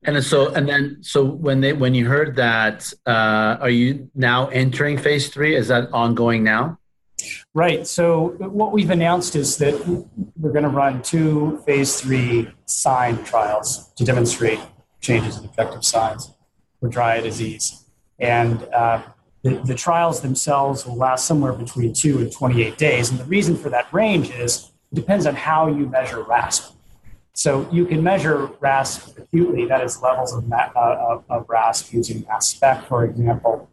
And 0.03 0.23
so, 0.23 0.53
and 0.53 0.67
then, 0.67 0.97
so 1.01 1.23
when 1.23 1.61
they 1.61 1.73
when 1.73 1.95
you 1.95 2.07
heard 2.07 2.35
that, 2.35 2.91
uh, 3.05 3.57
are 3.59 3.69
you 3.69 4.09
now 4.13 4.47
entering 4.47 4.97
phase 4.97 5.29
three? 5.29 5.55
Is 5.55 5.67
that 5.69 5.91
ongoing 5.93 6.43
now? 6.43 6.77
Right. 7.53 7.87
So 7.87 8.29
what 8.39 8.71
we've 8.71 8.89
announced 8.89 9.35
is 9.35 9.57
that 9.57 9.75
we're 10.37 10.51
going 10.51 10.63
to 10.63 10.69
run 10.69 11.01
two 11.01 11.61
phase 11.65 11.99
three 11.99 12.49
sign 12.65 13.23
trials 13.23 13.91
to 13.93 14.03
demonstrate 14.03 14.59
changes 15.01 15.37
in 15.37 15.45
effective 15.45 15.83
signs 15.85 16.31
for 16.79 16.89
dry 16.89 17.15
eye 17.15 17.21
disease, 17.21 17.85
and 18.19 18.63
uh, 18.73 19.01
the, 19.43 19.61
the 19.63 19.75
trials 19.75 20.21
themselves 20.21 20.85
will 20.85 20.95
last 20.95 21.27
somewhere 21.27 21.53
between 21.53 21.93
two 21.93 22.17
and 22.17 22.31
28 22.31 22.77
days. 22.77 23.11
And 23.11 23.19
the 23.19 23.25
reason 23.25 23.55
for 23.55 23.69
that 23.69 23.93
range 23.93 24.31
is 24.31 24.71
it 24.91 24.95
depends 24.95 25.27
on 25.27 25.35
how 25.35 25.67
you 25.67 25.85
measure 25.87 26.23
RASP. 26.23 26.73
So 27.33 27.69
you 27.71 27.85
can 27.85 28.01
measure 28.01 28.49
RASP 28.59 29.19
acutely, 29.19 29.65
that 29.65 29.83
is 29.83 30.01
levels 30.01 30.33
of, 30.33 30.51
uh, 30.51 30.69
of, 30.75 31.25
of 31.29 31.45
RASP 31.47 31.93
using 31.93 32.25
mass 32.27 32.47
spec, 32.49 32.87
for 32.87 33.05
example, 33.05 33.69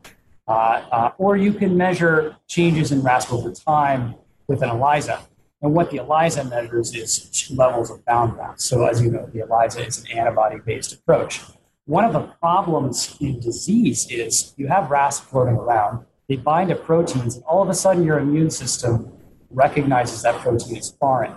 Uh, 0.49 0.51
uh, 0.91 1.11
or 1.19 1.37
you 1.37 1.53
can 1.53 1.77
measure 1.77 2.37
changes 2.49 2.93
in 2.93 3.03
RASP 3.03 3.33
over 3.33 3.53
time 3.53 4.15
with 4.49 4.63
an 4.63 4.71
ELISA. 4.71 5.21
And 5.63 5.73
what 5.75 5.91
the 5.91 5.99
ELISA 5.99 6.45
measures 6.45 6.95
is 6.95 7.51
levels 7.55 7.91
of 7.91 8.05
bound 8.05 8.37
RASP. 8.37 8.61
So 8.61 8.87
as 8.87 9.01
you 9.01 9.11
know, 9.11 9.31
the 9.33 9.41
ELISA 9.41 9.87
is 9.87 10.05
an 10.05 10.19
antibody-based 10.19 10.93
approach. 10.93 11.41
One 11.87 12.05
of 12.05 12.13
the 12.13 12.21
problems 12.41 13.17
in 13.21 13.41
disease 13.41 14.09
is 14.11 14.55
you 14.57 14.67
have 14.69 14.91
RASP 14.91 15.25
floating 15.25 15.55
around, 15.55 16.05
they 16.29 16.37
bind 16.37 16.71
to 16.71 16.77
proteins, 16.77 17.37
and 17.37 17.45
all 17.45 17.63
of 17.63 17.69
a 17.69 17.75
sudden 17.75 18.05
your 18.05 18.19
immune 18.19 18.51
system 18.51 19.13
recognizes 19.51 20.23
that 20.23 20.37
protein 20.41 20.77
as 20.77 20.91
foreign 20.91 21.35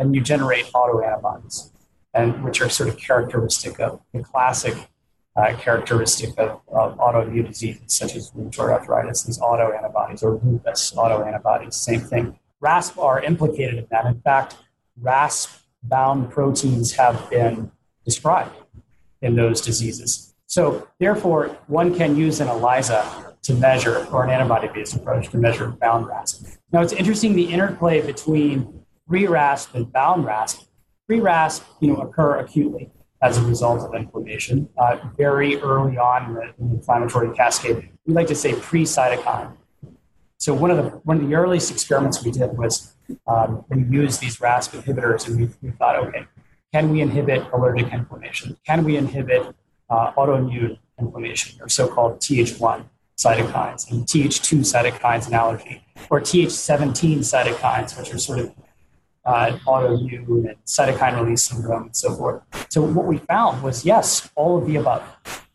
and 0.00 0.14
you 0.14 0.20
generate 0.20 0.64
autoantibodies, 0.72 1.70
and 2.14 2.42
which 2.42 2.60
are 2.60 2.68
sort 2.68 2.88
of 2.88 2.96
characteristic 2.96 3.78
of 3.78 4.00
the 4.12 4.22
classic 4.22 4.88
uh, 5.36 5.54
characteristic 5.58 6.30
of, 6.38 6.60
of, 6.68 6.96
autoimmune 6.98 7.46
diseases 7.46 7.82
such 7.86 8.16
as 8.16 8.30
rheumatoid 8.32 8.70
arthritis. 8.70 9.22
These 9.22 9.38
autoantibodies 9.38 10.22
or 10.22 10.40
lupus 10.42 10.92
autoantibodies, 10.92 11.74
same 11.74 12.00
thing. 12.00 12.38
RASP 12.60 12.98
are 12.98 13.22
implicated 13.22 13.78
in 13.78 13.86
that. 13.90 14.06
In 14.06 14.20
fact, 14.20 14.56
RASP-bound 15.00 16.30
proteins 16.30 16.92
have 16.92 17.30
been 17.30 17.70
described 18.04 18.54
in 19.22 19.36
those 19.36 19.60
diseases. 19.60 20.34
So, 20.46 20.88
therefore, 20.98 21.56
one 21.68 21.94
can 21.94 22.16
use 22.16 22.40
an 22.40 22.48
ELISA 22.48 23.36
to 23.42 23.54
measure, 23.54 24.06
or 24.12 24.24
an 24.24 24.30
antibody-based 24.30 24.96
approach 24.96 25.30
to 25.30 25.38
measure 25.38 25.68
bound 25.68 26.06
RASP. 26.06 26.58
Now, 26.72 26.82
it's 26.82 26.92
interesting 26.92 27.34
the 27.34 27.44
interplay 27.44 28.04
between 28.04 28.84
free 29.08 29.26
RASP 29.26 29.74
and 29.74 29.90
bound 29.92 30.24
RASP. 30.24 30.66
Free 31.06 31.20
RASP, 31.20 31.62
you 31.80 31.92
know, 31.92 32.00
occur 32.00 32.40
acutely 32.40 32.90
as 33.22 33.36
a 33.36 33.42
result 33.42 33.80
of 33.82 33.94
inflammation, 33.94 34.68
uh, 34.78 34.96
very 35.16 35.60
early 35.60 35.98
on 35.98 36.30
in 36.30 36.34
the, 36.34 36.42
in 36.58 36.68
the, 36.70 36.74
inflammatory 36.76 37.34
cascade. 37.36 37.90
We 38.06 38.14
like 38.14 38.28
to 38.28 38.34
say 38.34 38.54
pre-cytokine. 38.54 39.56
So 40.38 40.54
one 40.54 40.70
of 40.70 40.78
the 40.78 40.90
one 41.04 41.20
of 41.20 41.28
the 41.28 41.34
earliest 41.34 41.70
experiments 41.70 42.24
we 42.24 42.30
did 42.30 42.56
was 42.56 42.94
um, 43.26 43.64
we 43.68 43.82
used 43.82 44.20
these 44.20 44.40
RASP 44.40 44.72
inhibitors, 44.72 45.26
and 45.26 45.38
we, 45.38 45.50
we, 45.60 45.70
thought, 45.72 45.96
okay, 45.96 46.24
can 46.72 46.90
we 46.90 47.02
inhibit 47.02 47.46
allergic 47.52 47.92
inflammation? 47.92 48.56
Can 48.66 48.84
we 48.84 48.96
inhibit 48.96 49.54
uh, 49.90 50.12
autoimmune 50.12 50.78
inflammation, 50.98 51.60
or 51.60 51.68
so-called 51.68 52.20
Th1 52.20 52.84
cytokines, 53.18 53.90
and 53.90 54.06
Th2 54.06 54.60
cytokines 54.60 55.28
in 55.28 55.34
allergy, 55.34 55.84
or 56.08 56.20
Th17 56.20 57.18
cytokines, 57.18 57.98
which 57.98 58.14
are 58.14 58.18
sort 58.18 58.38
of 58.38 58.52
uh, 59.30 59.58
autoimmune 59.66 60.48
and 60.50 60.56
cytokine 60.66 61.20
release 61.22 61.44
syndrome 61.44 61.84
and 61.84 61.96
so 61.96 62.14
forth. 62.14 62.42
So 62.68 62.82
what 62.82 63.06
we 63.06 63.18
found 63.18 63.62
was 63.62 63.84
yes, 63.84 64.28
all 64.34 64.58
of 64.58 64.66
the 64.66 64.76
above 64.76 65.02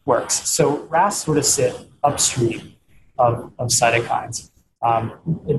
works. 0.05 0.50
So 0.50 0.84
RAS 0.84 1.24
sort 1.24 1.38
of 1.38 1.46
sit 1.46 1.75
upstream 2.03 2.75
of, 3.17 3.51
of 3.60 3.67
cytokines. 3.70 4.51
Um, 4.82 5.13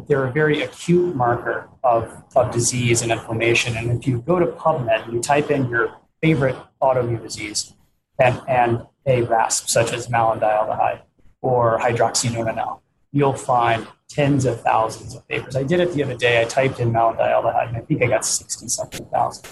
they're 0.08 0.26
a 0.26 0.32
very 0.32 0.62
acute 0.62 1.14
marker 1.14 1.68
of, 1.82 2.22
of 2.34 2.52
disease 2.52 3.02
and 3.02 3.12
inflammation. 3.12 3.76
And 3.76 3.90
if 3.90 4.06
you 4.06 4.20
go 4.22 4.38
to 4.38 4.46
PubMed 4.46 5.04
and 5.04 5.12
you 5.12 5.20
type 5.20 5.50
in 5.50 5.68
your 5.68 5.96
favorite 6.22 6.56
autoimmune 6.80 7.22
disease 7.22 7.74
and, 8.18 8.40
and 8.48 8.86
a 9.04 9.22
RASP, 9.22 9.68
such 9.68 9.92
as 9.92 10.06
malondialdehyde 10.08 11.00
or 11.42 11.78
hydroxynonenal, 11.78 12.80
you'll 13.16 13.32
find 13.32 13.86
tens 14.08 14.44
of 14.44 14.60
thousands 14.60 15.14
of 15.14 15.26
papers. 15.26 15.56
I 15.56 15.62
did 15.62 15.80
it 15.80 15.92
the 15.94 16.02
other 16.04 16.16
day. 16.16 16.40
I 16.40 16.44
typed 16.44 16.80
in 16.80 16.92
mount 16.92 17.18
malondialdehyde, 17.18 17.68
and 17.68 17.76
I 17.78 17.80
think 17.80 18.02
I 18.02 18.06
got 18.06 18.26
60 18.26 18.68
something 18.68 19.06
thousand 19.06 19.48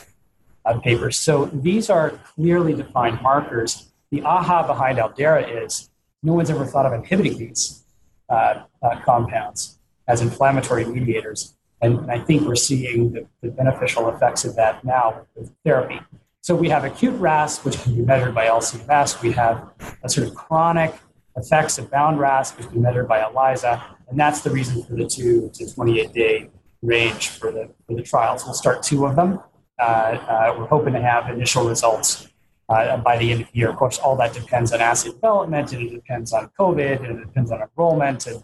uh, 0.66 0.78
papers. 0.80 1.18
So 1.18 1.47
these 1.47 1.88
are 1.88 2.11
clearly 2.35 2.75
defined 2.75 3.23
markers. 3.23 3.90
The 4.11 4.23
aha 4.23 4.66
behind 4.66 4.99
Aldeyra 4.99 5.64
is 5.64 5.88
no 6.23 6.35
one's 6.35 6.50
ever 6.50 6.66
thought 6.66 6.85
of 6.85 6.92
inhibiting 6.92 7.38
these 7.38 7.85
uh, 8.28 8.64
uh, 8.83 9.00
compounds 9.00 9.78
as 10.09 10.21
inflammatory 10.21 10.85
mediators. 10.85 11.54
And, 11.80 12.11
I 12.11 12.18
think 12.18 12.42
we're 12.42 12.54
seeing 12.56 13.12
the, 13.12 13.26
the, 13.42 13.50
beneficial 13.50 14.09
effects 14.09 14.44
of 14.44 14.56
that 14.56 14.85
now 14.85 15.26
with 15.35 15.50
therapy. 15.64 16.00
So 16.40 16.54
we 16.54 16.68
have 16.68 16.85
acute 16.85 17.18
RAS, 17.18 17.64
which 17.64 17.83
can 17.83 17.94
be 17.94 18.02
measured 18.02 18.35
by 18.35 18.47
LCMS. 18.47 19.23
We 19.23 19.33
have 19.33 19.71
a 20.02 20.09
sort 20.09 20.28
of 20.28 20.35
chronic 20.35 20.94
effects 21.37 21.79
of 21.79 21.91
bound 21.91 22.19
RAS, 22.19 22.53
can 22.53 22.69
be 22.71 22.79
measured 22.79 23.09
by 23.09 23.21
ELISA. 23.21 23.83
And 24.09 24.19
that's 24.19 24.41
the 24.41 24.50
reason 24.50 24.83
for 24.85 24.95
the 24.95 25.07
two 25.07 25.50
to 25.55 25.75
28 25.75 26.12
day 26.12 26.50
range 26.83 27.31
for 27.31 27.50
the, 27.50 27.71
for 27.87 27.97
the 27.97 28.03
trials. 28.03 28.45
We'll 28.45 28.55
start 28.55 28.83
two 28.83 29.07
of 29.07 29.17
them. 29.17 29.41
Uh, 29.79 29.83
uh, 29.83 30.55
we're 30.57 30.67
hoping 30.67 30.93
to 30.93 31.00
have 31.00 31.29
initial 31.31 31.67
results 31.69 32.29
uh, 32.69 32.97
by 32.99 33.17
the 33.19 33.33
end 33.33 33.43
of 33.43 33.49
the 33.53 33.59
year. 33.59 33.71
Of 33.71 33.76
course, 33.76 33.99
all 33.99 34.17
that 34.17 34.33
depends 34.33 34.73
on 34.73 34.81
assay 34.81 35.11
development 35.11 35.73
and 35.73 35.83
it 35.83 35.91
depends 35.91 36.33
on 36.33 36.50
COVID 36.59 37.09
and 37.09 37.19
it 37.19 37.26
depends 37.26 37.50
on 37.50 37.62
enrollment 37.62 38.26
and, 38.26 38.43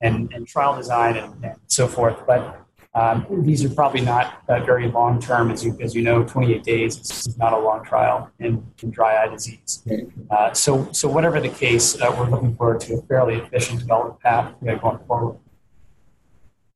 and, 0.00 0.32
and 0.32 0.46
trial 0.46 0.76
design 0.76 1.16
and, 1.16 1.44
and 1.44 1.56
so 1.66 1.86
forth. 1.86 2.26
But 2.26 2.61
um, 2.94 3.26
these 3.42 3.64
are 3.64 3.70
probably 3.70 4.02
not 4.02 4.42
uh, 4.48 4.60
very 4.60 4.88
long 4.88 5.18
term, 5.18 5.50
as 5.50 5.64
you 5.64 5.78
as 5.80 5.94
you 5.94 6.02
know. 6.02 6.24
28 6.24 6.62
days 6.62 6.98
is 6.98 7.38
not 7.38 7.54
a 7.54 7.58
long 7.58 7.82
trial 7.84 8.30
in, 8.38 8.62
in 8.82 8.90
dry 8.90 9.22
eye 9.22 9.28
disease. 9.28 9.82
Uh, 10.30 10.52
so 10.52 10.90
so 10.92 11.08
whatever 11.08 11.40
the 11.40 11.48
case, 11.48 11.98
uh, 12.00 12.14
we're 12.18 12.28
looking 12.28 12.54
forward 12.54 12.80
to 12.80 12.94
a 12.94 13.02
fairly 13.02 13.36
efficient 13.36 13.80
development 13.80 14.20
path 14.20 14.54
going 14.62 14.98
forward. 15.06 15.38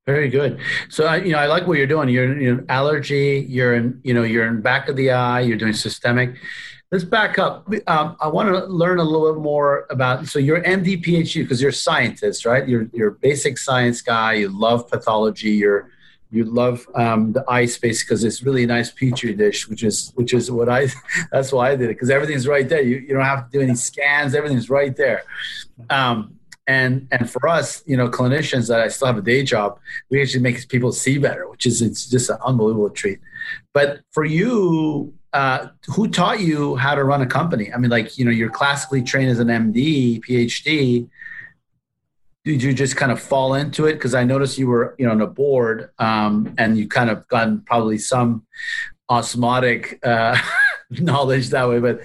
Very 0.07 0.29
good. 0.29 0.61
So 0.89 1.05
I, 1.05 1.17
you 1.17 1.33
know, 1.33 1.39
I 1.39 1.47
like 1.47 1.67
what 1.67 1.79
you're 1.79 1.87
doing. 1.89 2.09
You're, 2.09 2.41
you're 2.41 2.65
allergy. 2.69 3.45
You're 3.49 3.75
in, 3.75 4.01
you 4.05 4.15
know, 4.15 4.23
you're 4.23 4.47
in 4.47 4.61
back 4.61 4.89
of 4.89 4.95
the 4.95 5.11
eye. 5.11 5.41
You're 5.41 5.59
doing 5.59 5.73
systemic. 5.73 6.37
Let's 6.93 7.03
back 7.03 7.41
up. 7.41 7.69
Um, 7.89 8.17
I 8.21 8.29
want 8.29 8.49
to 8.49 8.65
learn 8.67 9.01
a 9.01 9.03
little 9.03 9.35
bit 9.35 9.43
more 9.43 9.87
about. 9.91 10.29
So 10.29 10.39
you're 10.39 10.63
MD 10.63 11.05
PhD 11.05 11.43
because 11.43 11.61
you're 11.61 11.71
a 11.71 11.75
scientist, 11.75 12.47
right? 12.47 12.67
You're 12.67 12.89
you're 12.93 13.09
a 13.09 13.15
basic 13.15 13.59
science 13.59 14.01
guy. 14.01 14.35
You 14.35 14.49
love 14.49 14.89
pathology. 14.89 15.51
You're 15.51 15.91
you 16.37 16.45
love 16.45 16.87
um, 16.95 17.33
the 17.33 17.45
eye 17.49 17.66
space 17.66 18.05
because 18.05 18.23
it's 18.23 18.43
really 18.43 18.64
a 18.64 18.66
nice 18.66 18.90
petri 18.90 19.35
dish, 19.35 19.69
which 19.69 19.83
is 19.83 20.12
which 20.14 20.35
is 20.35 20.50
what 20.50 20.69
I. 20.69 20.88
That's 21.33 21.52
why 21.52 21.71
I 21.71 21.76
did 21.76 21.90
it 21.90 21.95
because 21.95 22.11
everything's 22.11 22.47
right 22.47 22.69
there. 22.69 22.83
You 22.83 22.97
you 22.97 23.14
don't 23.14 23.25
have 23.25 23.50
to 23.50 23.59
do 23.59 23.62
any 23.62 23.75
scans. 23.75 24.35
Everything's 24.35 24.69
right 24.69 24.95
there. 24.97 25.25
Um, 25.90 26.38
and 26.66 27.09
and 27.11 27.31
for 27.31 27.49
us, 27.49 27.83
you 27.87 27.97
know, 27.97 28.09
clinicians 28.09 28.69
that 28.69 28.81
I 28.81 28.88
still 28.88 29.07
have 29.07 29.19
a 29.19 29.23
day 29.23 29.43
job, 29.43 29.78
we 30.11 30.21
actually 30.21 30.43
make 30.43 30.69
people 30.69 30.93
see 30.93 31.19
better, 31.19 31.49
which 31.49 31.64
is 31.64 31.81
it's 31.81 32.07
just 32.07 32.28
an 32.28 32.38
unbelievable 32.45 32.90
treat. 32.90 33.21
But 33.73 34.00
for 34.12 34.25
you, 34.25 35.14
uh, 35.33 35.69
who 35.87 36.09
taught 36.09 36.40
you 36.40 36.76
how 36.76 36.95
to 36.95 37.05
run 37.05 37.23
a 37.23 37.26
company? 37.26 37.73
I 37.73 37.78
mean, 37.78 37.90
like 37.90 38.19
you 38.19 38.25
know, 38.25 38.31
you're 38.31 38.50
classically 38.50 39.02
trained 39.02 39.31
as 39.31 39.38
an 39.38 39.49
MD, 39.49 40.21
PhD 40.25 41.09
did 42.47 42.62
you 42.62 42.73
just 42.73 42.95
kind 42.95 43.11
of 43.11 43.21
fall 43.21 43.55
into 43.55 43.87
it? 43.87 43.95
Because 43.95 44.15
I 44.15 44.23
noticed 44.23 44.57
you 44.57 44.69
were, 44.69 44.95
you 45.00 45.07
know, 45.07 45.11
on 45.11 45.21
a 45.21 45.26
board, 45.26 45.91
um, 45.99 46.55
and 46.59 46.79
you 46.79 46.87
kind 46.87 47.11
of 47.11 47.26
gotten 47.26 47.61
probably 47.62 47.99
some 47.99 48.47
osmotic 49.11 49.99
uh, 50.07 50.38
knowledge 50.91 51.49
that 51.50 51.69
way. 51.69 51.81
But 51.81 52.03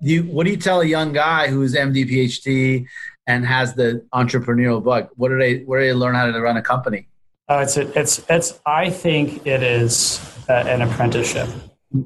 you, 0.00 0.22
what 0.22 0.46
do 0.46 0.50
you 0.50 0.56
tell 0.56 0.80
a 0.80 0.86
young 0.86 1.12
guy 1.12 1.48
who's 1.48 1.74
MD, 1.74 2.10
PhD, 2.10 2.86
and 3.26 3.44
has 3.44 3.74
the 3.74 4.02
entrepreneurial 4.14 4.82
bug? 4.82 5.10
What 5.16 5.28
do 5.28 5.36
they, 5.36 5.58
where 5.58 5.82
do 5.82 5.88
they 5.88 5.92
learn 5.92 6.14
how 6.14 6.24
to 6.24 6.40
run 6.40 6.56
a 6.56 6.62
company? 6.62 7.08
Uh, 7.50 7.58
it's, 7.58 7.76
it's, 7.76 8.24
it's. 8.30 8.60
I 8.64 8.88
think 8.88 9.46
it 9.46 9.62
is 9.62 10.22
a, 10.48 10.54
an 10.54 10.80
apprenticeship, 10.80 11.50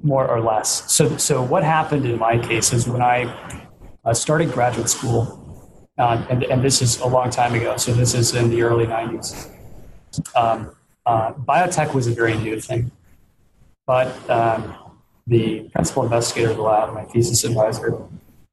more 0.02 0.26
or 0.26 0.40
less. 0.40 0.90
So, 0.92 1.16
so 1.18 1.40
what 1.40 1.62
happened 1.62 2.04
in 2.04 2.18
my 2.18 2.36
case 2.36 2.72
is 2.72 2.88
when 2.88 3.00
I 3.00 3.32
uh, 4.04 4.12
started 4.12 4.50
graduate 4.50 4.88
school 4.88 5.45
uh, 5.98 6.24
and, 6.28 6.44
and 6.44 6.62
this 6.62 6.82
is 6.82 7.00
a 7.00 7.06
long 7.06 7.30
time 7.30 7.54
ago. 7.54 7.76
So 7.76 7.92
this 7.92 8.14
is 8.14 8.34
in 8.34 8.50
the 8.50 8.62
early 8.62 8.86
90s. 8.86 9.50
Um, 10.34 10.74
uh, 11.04 11.32
biotech 11.32 11.94
was 11.94 12.06
a 12.06 12.12
very 12.12 12.36
new 12.36 12.60
thing, 12.60 12.90
but 13.86 14.08
um, 14.28 14.74
the 15.26 15.68
principal 15.72 16.02
investigator 16.02 16.50
of 16.50 16.56
the 16.56 16.62
lab, 16.62 16.92
my 16.94 17.04
thesis 17.04 17.44
advisor, 17.44 17.96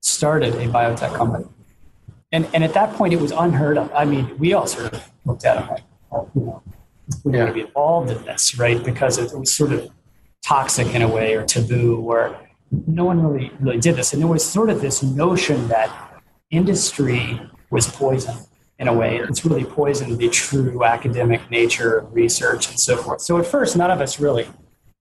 started 0.01 0.53
a 0.55 0.67
biotech 0.67 1.15
company. 1.15 1.45
And, 2.31 2.47
and 2.53 2.63
at 2.63 2.73
that 2.73 2.93
point, 2.95 3.13
it 3.13 3.21
was 3.21 3.31
unheard 3.31 3.77
of. 3.77 3.91
I 3.93 4.05
mean, 4.05 4.37
we 4.37 4.53
all 4.53 4.67
sort 4.67 4.93
of 4.93 5.11
looked 5.25 5.45
at 5.45 5.63
it 5.63 5.69
like, 5.69 5.83
oh, 6.11 6.29
you 6.33 6.41
know, 6.41 6.63
we 7.23 7.33
yeah. 7.33 7.39
want 7.39 7.49
to 7.49 7.53
be 7.53 7.61
involved 7.61 8.11
in 8.11 8.23
this, 8.23 8.57
right? 8.57 8.83
Because 8.83 9.17
it, 9.17 9.31
it 9.31 9.37
was 9.37 9.53
sort 9.53 9.71
of 9.71 9.89
toxic 10.43 10.93
in 10.93 11.01
a 11.01 11.07
way 11.07 11.35
or 11.35 11.45
taboo 11.45 11.99
where 11.99 12.35
no 12.87 13.05
one 13.05 13.21
really 13.23 13.51
really 13.59 13.79
did 13.79 13.95
this. 13.95 14.13
And 14.13 14.21
there 14.21 14.27
was 14.27 14.43
sort 14.43 14.69
of 14.69 14.81
this 14.81 15.03
notion 15.03 15.67
that 15.67 16.12
industry 16.53 17.39
was 17.69 17.87
poison 17.87 18.35
in 18.79 18.87
a 18.87 18.93
way. 18.93 19.17
It's 19.17 19.43
really 19.45 19.65
poisoned 19.65 20.17
the 20.17 20.29
true 20.29 20.83
academic 20.83 21.49
nature 21.49 21.97
of 21.97 22.13
research 22.13 22.69
and 22.69 22.79
so 22.79 22.97
forth. 22.97 23.21
So 23.21 23.37
at 23.39 23.45
first, 23.45 23.75
none 23.75 23.91
of 23.91 24.01
us 24.01 24.19
really 24.19 24.47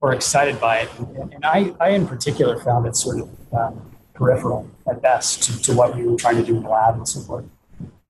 were 0.00 0.12
excited 0.12 0.60
by 0.60 0.78
it. 0.78 0.90
And 0.98 1.44
I, 1.44 1.74
I 1.80 1.90
in 1.90 2.06
particular, 2.06 2.58
found 2.58 2.86
it 2.86 2.96
sort 2.96 3.20
of 3.20 3.28
um, 3.52 3.92
peripheral 4.14 4.68
at 4.88 5.00
best 5.02 5.42
to, 5.44 5.62
to 5.62 5.72
what 5.74 5.96
we 5.96 6.06
were 6.06 6.16
trying 6.16 6.36
to 6.36 6.42
do 6.42 6.56
in 6.56 6.62
the 6.62 6.68
lab 6.68 6.96
and 6.96 7.08
so 7.08 7.20
forth. 7.20 7.44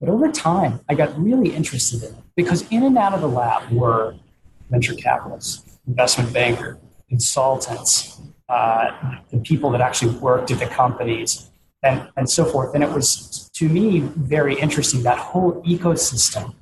But 0.01 0.09
over 0.09 0.31
time, 0.33 0.81
I 0.89 0.95
got 0.95 1.17
really 1.19 1.55
interested 1.55 2.03
in 2.03 2.15
it 2.15 2.25
because 2.35 2.67
in 2.71 2.83
and 2.83 2.97
out 2.99 3.13
of 3.15 3.21
the 3.21 3.29
lab 3.29 3.71
were 3.71 4.17
venture 4.71 4.95
capitalists, 4.95 5.79
investment 5.87 6.33
bankers, 6.33 6.79
consultants, 7.09 8.21
uh, 8.49 9.19
the 9.31 9.39
people 9.39 9.71
that 9.71 9.81
actually 9.81 10.13
worked 10.19 10.51
at 10.51 10.59
the 10.59 10.67
companies, 10.67 11.51
and, 11.83 12.09
and 12.17 12.29
so 12.29 12.45
forth. 12.45 12.75
And 12.75 12.83
it 12.83 12.91
was, 12.91 13.51
to 13.55 13.69
me, 13.69 14.01
very 14.01 14.59
interesting 14.59 15.03
that 15.03 15.19
whole 15.19 15.62
ecosystem 15.65 16.55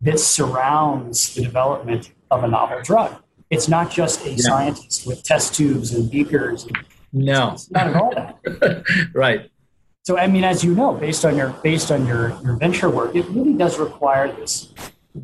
that 0.00 0.18
surrounds 0.18 1.34
the 1.34 1.42
development 1.42 2.12
of 2.30 2.44
a 2.44 2.48
novel 2.48 2.80
drug. 2.82 3.22
It's 3.50 3.68
not 3.68 3.90
just 3.90 4.24
a 4.24 4.30
yeah. 4.30 4.36
scientist 4.36 5.06
with 5.06 5.22
test 5.22 5.54
tubes 5.54 5.92
and 5.92 6.10
beakers. 6.10 6.66
No, 7.12 7.56
not 7.70 7.86
at 7.88 7.96
all 7.96 8.12
that. 8.14 9.10
right. 9.14 9.50
So, 10.04 10.18
I 10.18 10.26
mean, 10.26 10.42
as 10.42 10.64
you 10.64 10.74
know, 10.74 10.94
based 10.94 11.24
on 11.24 11.36
your 11.36 11.50
based 11.62 11.92
on 11.92 12.06
your, 12.06 12.30
your 12.42 12.56
venture 12.56 12.90
work, 12.90 13.14
it 13.14 13.26
really 13.28 13.52
does 13.52 13.78
require 13.78 14.32
this 14.32 14.72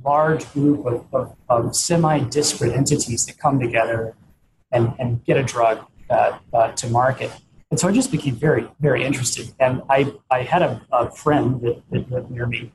large 0.05 0.51
group 0.53 0.87
of, 0.87 1.07
of, 1.13 1.37
of 1.49 1.75
semi-disparate 1.75 2.73
entities 2.73 3.25
that 3.27 3.39
come 3.39 3.59
together 3.59 4.15
and, 4.71 4.93
and 4.99 5.25
get 5.25 5.37
a 5.37 5.43
drug 5.43 5.85
uh, 6.11 6.39
uh, 6.53 6.73
to 6.73 6.89
market. 6.91 7.33
And 7.71 7.79
so 7.79 7.89
I 7.89 7.93
just 7.93 8.11
became 8.11 8.35
very, 8.35 8.67
very 8.81 9.05
interested. 9.05 9.53
And 9.61 9.83
I, 9.91 10.13
I 10.31 10.43
had 10.43 10.63
a, 10.63 10.81
a 10.91 11.11
friend 11.11 11.61
that, 11.61 11.83
that 11.91 12.11
lived 12.11 12.31
near 12.31 12.47
me, 12.47 12.73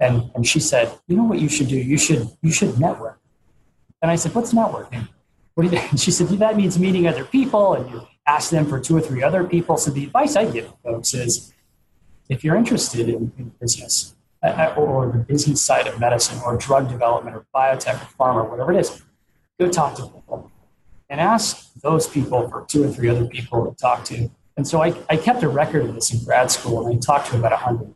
and, 0.00 0.30
and 0.34 0.46
she 0.46 0.60
said, 0.60 0.92
"You 1.06 1.16
know 1.16 1.24
what 1.24 1.40
you 1.40 1.48
should 1.48 1.68
do? 1.68 1.76
You 1.76 1.98
should 1.98 2.28
you 2.42 2.52
should 2.52 2.78
network." 2.78 3.18
And 4.02 4.10
I 4.10 4.16
said, 4.16 4.34
"What's 4.34 4.52
networking?" 4.52 5.08
What 5.54 5.68
do 5.68 5.74
you? 5.74 5.82
And 5.90 5.98
she 6.04 6.10
said, 6.10 6.28
"That 6.28 6.56
means 6.56 6.78
meeting 6.78 7.06
other 7.08 7.24
people, 7.24 7.74
and 7.74 7.90
you 7.90 8.06
ask 8.26 8.50
them 8.50 8.66
for 8.66 8.78
two 8.78 8.96
or 8.96 9.00
three 9.00 9.22
other 9.22 9.44
people." 9.44 9.76
So 9.78 9.90
the 9.90 10.04
advice 10.04 10.36
I 10.36 10.44
give 10.50 10.72
folks 10.84 11.14
is, 11.14 11.52
if 12.28 12.44
you're 12.44 12.56
interested 12.56 13.08
in, 13.08 13.32
in 13.38 13.52
business 13.60 14.14
uh, 14.42 14.74
or 14.76 15.10
the 15.10 15.18
business 15.18 15.62
side 15.62 15.86
of 15.86 15.98
medicine 15.98 16.38
or 16.44 16.56
drug 16.58 16.88
development 16.88 17.34
or 17.34 17.46
biotech 17.54 17.94
or 17.94 18.08
pharma, 18.18 18.48
whatever 18.48 18.72
it 18.72 18.78
is, 18.78 19.02
go 19.58 19.68
talk 19.68 19.94
to 19.96 20.02
people 20.02 20.52
and 21.08 21.20
ask 21.20 21.72
those 21.74 22.06
people 22.06 22.48
for 22.48 22.64
two 22.66 22.84
or 22.84 22.88
three 22.88 23.08
other 23.08 23.26
people 23.26 23.70
to 23.70 23.76
talk 23.76 24.04
to. 24.04 24.30
And 24.56 24.66
so 24.66 24.82
I, 24.82 24.94
I 25.08 25.16
kept 25.16 25.42
a 25.42 25.48
record 25.48 25.84
of 25.84 25.94
this 25.94 26.12
in 26.12 26.24
grad 26.24 26.50
school, 26.50 26.86
and 26.86 26.96
I 26.96 26.98
talked 26.98 27.30
to 27.30 27.36
about 27.36 27.52
100 27.52 27.94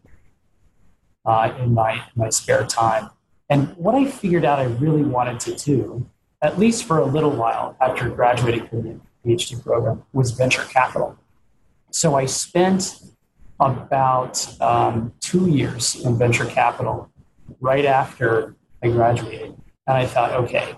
uh, 1.25 1.55
in 1.61 1.75
my, 1.75 2.03
my 2.15 2.31
spare 2.31 2.65
time. 2.65 3.11
And 3.49 3.77
what 3.77 3.95
I 3.95 4.07
figured 4.07 4.45
out 4.45 4.59
I 4.59 4.65
really 4.65 5.03
wanted 5.03 5.41
to 5.41 5.55
do, 5.55 6.09
at 6.41 6.59
least 6.59 6.85
for 6.85 6.99
a 6.99 7.05
little 7.05 7.31
while 7.31 7.77
after 7.81 8.09
graduating 8.09 8.67
from 8.69 8.83
the 8.83 9.01
PhD 9.27 9.63
program, 9.63 10.05
was 10.13 10.31
venture 10.31 10.65
capital. 10.65 11.19
So 11.91 12.15
I 12.15 12.27
spent 12.27 13.03
about 13.61 14.61
um, 14.61 15.13
two 15.21 15.49
years 15.49 15.97
in 16.05 16.17
venture 16.17 16.47
capital 16.47 17.11
right 17.61 17.85
after 17.85 18.57
I 18.83 18.89
graduated. 18.89 19.55
And 19.87 19.97
I 19.97 20.07
thought, 20.07 20.33
okay, 20.45 20.75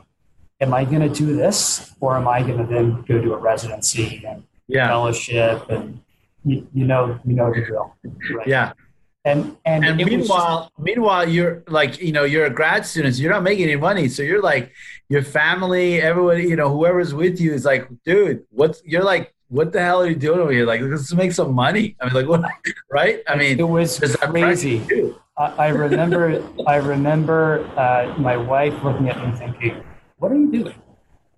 am 0.64 0.74
I 0.74 0.84
going 0.84 1.02
to 1.02 1.08
do 1.08 1.36
this 1.36 1.94
or 2.00 2.16
am 2.16 2.26
I 2.26 2.42
going 2.42 2.58
to 2.58 2.64
then 2.64 3.02
go 3.02 3.20
to 3.20 3.34
a 3.34 3.36
residency 3.36 4.24
and 4.26 4.42
yeah. 4.66 4.88
fellowship 4.88 5.68
and 5.68 6.00
you, 6.44 6.66
you, 6.74 6.84
know 6.84 7.18
you 7.24 7.34
know 7.34 7.52
the 7.52 7.62
drill. 7.62 7.94
Right? 8.36 8.46
Yeah. 8.46 8.72
And 9.26 9.56
and, 9.64 9.84
and 9.86 9.96
meanwhile, 9.96 10.64
just, 10.64 10.78
meanwhile, 10.78 11.26
you're 11.26 11.62
like 11.66 11.98
you 11.98 12.12
know 12.12 12.24
you're 12.24 12.44
a 12.44 12.50
grad 12.50 12.84
student, 12.84 13.14
so 13.14 13.22
you're 13.22 13.32
not 13.32 13.42
making 13.42 13.64
any 13.64 13.76
money. 13.76 14.06
So 14.08 14.22
you're 14.22 14.42
like 14.42 14.70
your 15.08 15.22
family, 15.22 16.02
everybody, 16.02 16.42
you 16.42 16.56
know, 16.56 16.68
whoever's 16.68 17.14
with 17.14 17.40
you 17.40 17.54
is 17.54 17.64
like, 17.64 17.88
dude, 18.04 18.44
what's 18.50 18.82
you're 18.84 19.02
like, 19.02 19.34
what 19.48 19.72
the 19.72 19.80
hell 19.80 20.02
are 20.02 20.08
you 20.08 20.14
doing 20.14 20.40
over 20.40 20.52
here? 20.52 20.66
Like, 20.66 20.82
let's 20.82 21.14
make 21.14 21.32
some 21.32 21.54
money. 21.54 21.96
I 22.00 22.04
mean, 22.04 22.14
like, 22.14 22.28
what? 22.42 22.50
Right? 22.90 23.22
I 23.26 23.36
mean, 23.36 23.58
it 23.58 23.68
was 23.68 23.98
crazy. 24.20 24.82
I, 25.38 25.44
I 25.44 25.68
remember, 25.68 26.42
I 26.66 26.76
remember 26.76 27.64
uh, 27.78 28.14
my 28.18 28.36
wife 28.36 28.74
looking 28.84 29.08
at 29.08 29.16
me 29.26 29.34
thinking, 29.36 29.82
what 30.24 30.32
are 30.32 30.36
you 30.36 30.50
doing? 30.50 30.74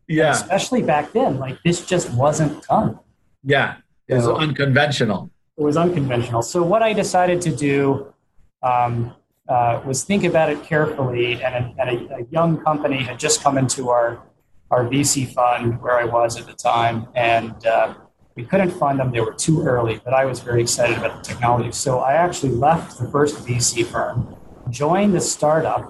Yeah. 0.07 0.27
And 0.27 0.37
especially 0.37 0.83
back 0.83 1.12
then, 1.12 1.38
like 1.38 1.59
this 1.64 1.85
just 1.85 2.09
wasn't 2.12 2.62
done. 2.68 3.01
Yeah. 3.42 3.77
It 4.07 4.14
was 4.14 4.25
so, 4.25 4.37
unconventional. 4.37 5.31
It 5.59 5.62
was 5.62 5.77
unconventional. 5.77 6.42
So 6.42 6.62
what 6.62 6.83
I 6.85 6.92
decided 6.92 7.40
to 7.42 7.51
do 7.55 8.14
um, 8.62 9.12
uh, 9.49 9.83
was 9.85 10.05
think 10.05 10.22
about 10.22 10.51
it 10.51 10.62
carefully. 10.62 11.42
And, 11.42 11.55
a, 11.57 11.75
and 11.81 11.88
a, 11.90 12.16
a, 12.18 12.22
young 12.31 12.62
company 12.62 12.99
had 12.99 13.18
just 13.18 13.42
come 13.42 13.59
into 13.59 13.90
our 13.90 14.22
our 14.70 14.85
VC 14.85 15.33
fund 15.33 15.81
where 15.81 15.96
I 15.96 16.05
was 16.05 16.37
at 16.40 16.46
the 16.46 16.53
time, 16.53 17.07
and 17.14 17.55
uh, 17.66 17.94
we 18.35 18.42
couldn't 18.44 18.72
fund 18.72 18.99
them. 18.99 19.12
They 19.12 19.20
were 19.20 19.33
too 19.33 19.62
early, 19.62 20.01
but 20.05 20.12
I 20.12 20.25
was 20.25 20.40
very 20.40 20.61
excited 20.61 20.99
about 20.99 21.22
the 21.22 21.22
technology. 21.22 21.70
So 21.70 22.01
I 22.01 22.14
actually 22.14 22.55
left 22.55 22.99
the 22.99 23.09
first 23.09 23.37
VC 23.46 23.87
firm, 23.87 24.35
joined 24.70 25.14
the 25.14 25.20
startup. 25.20 25.83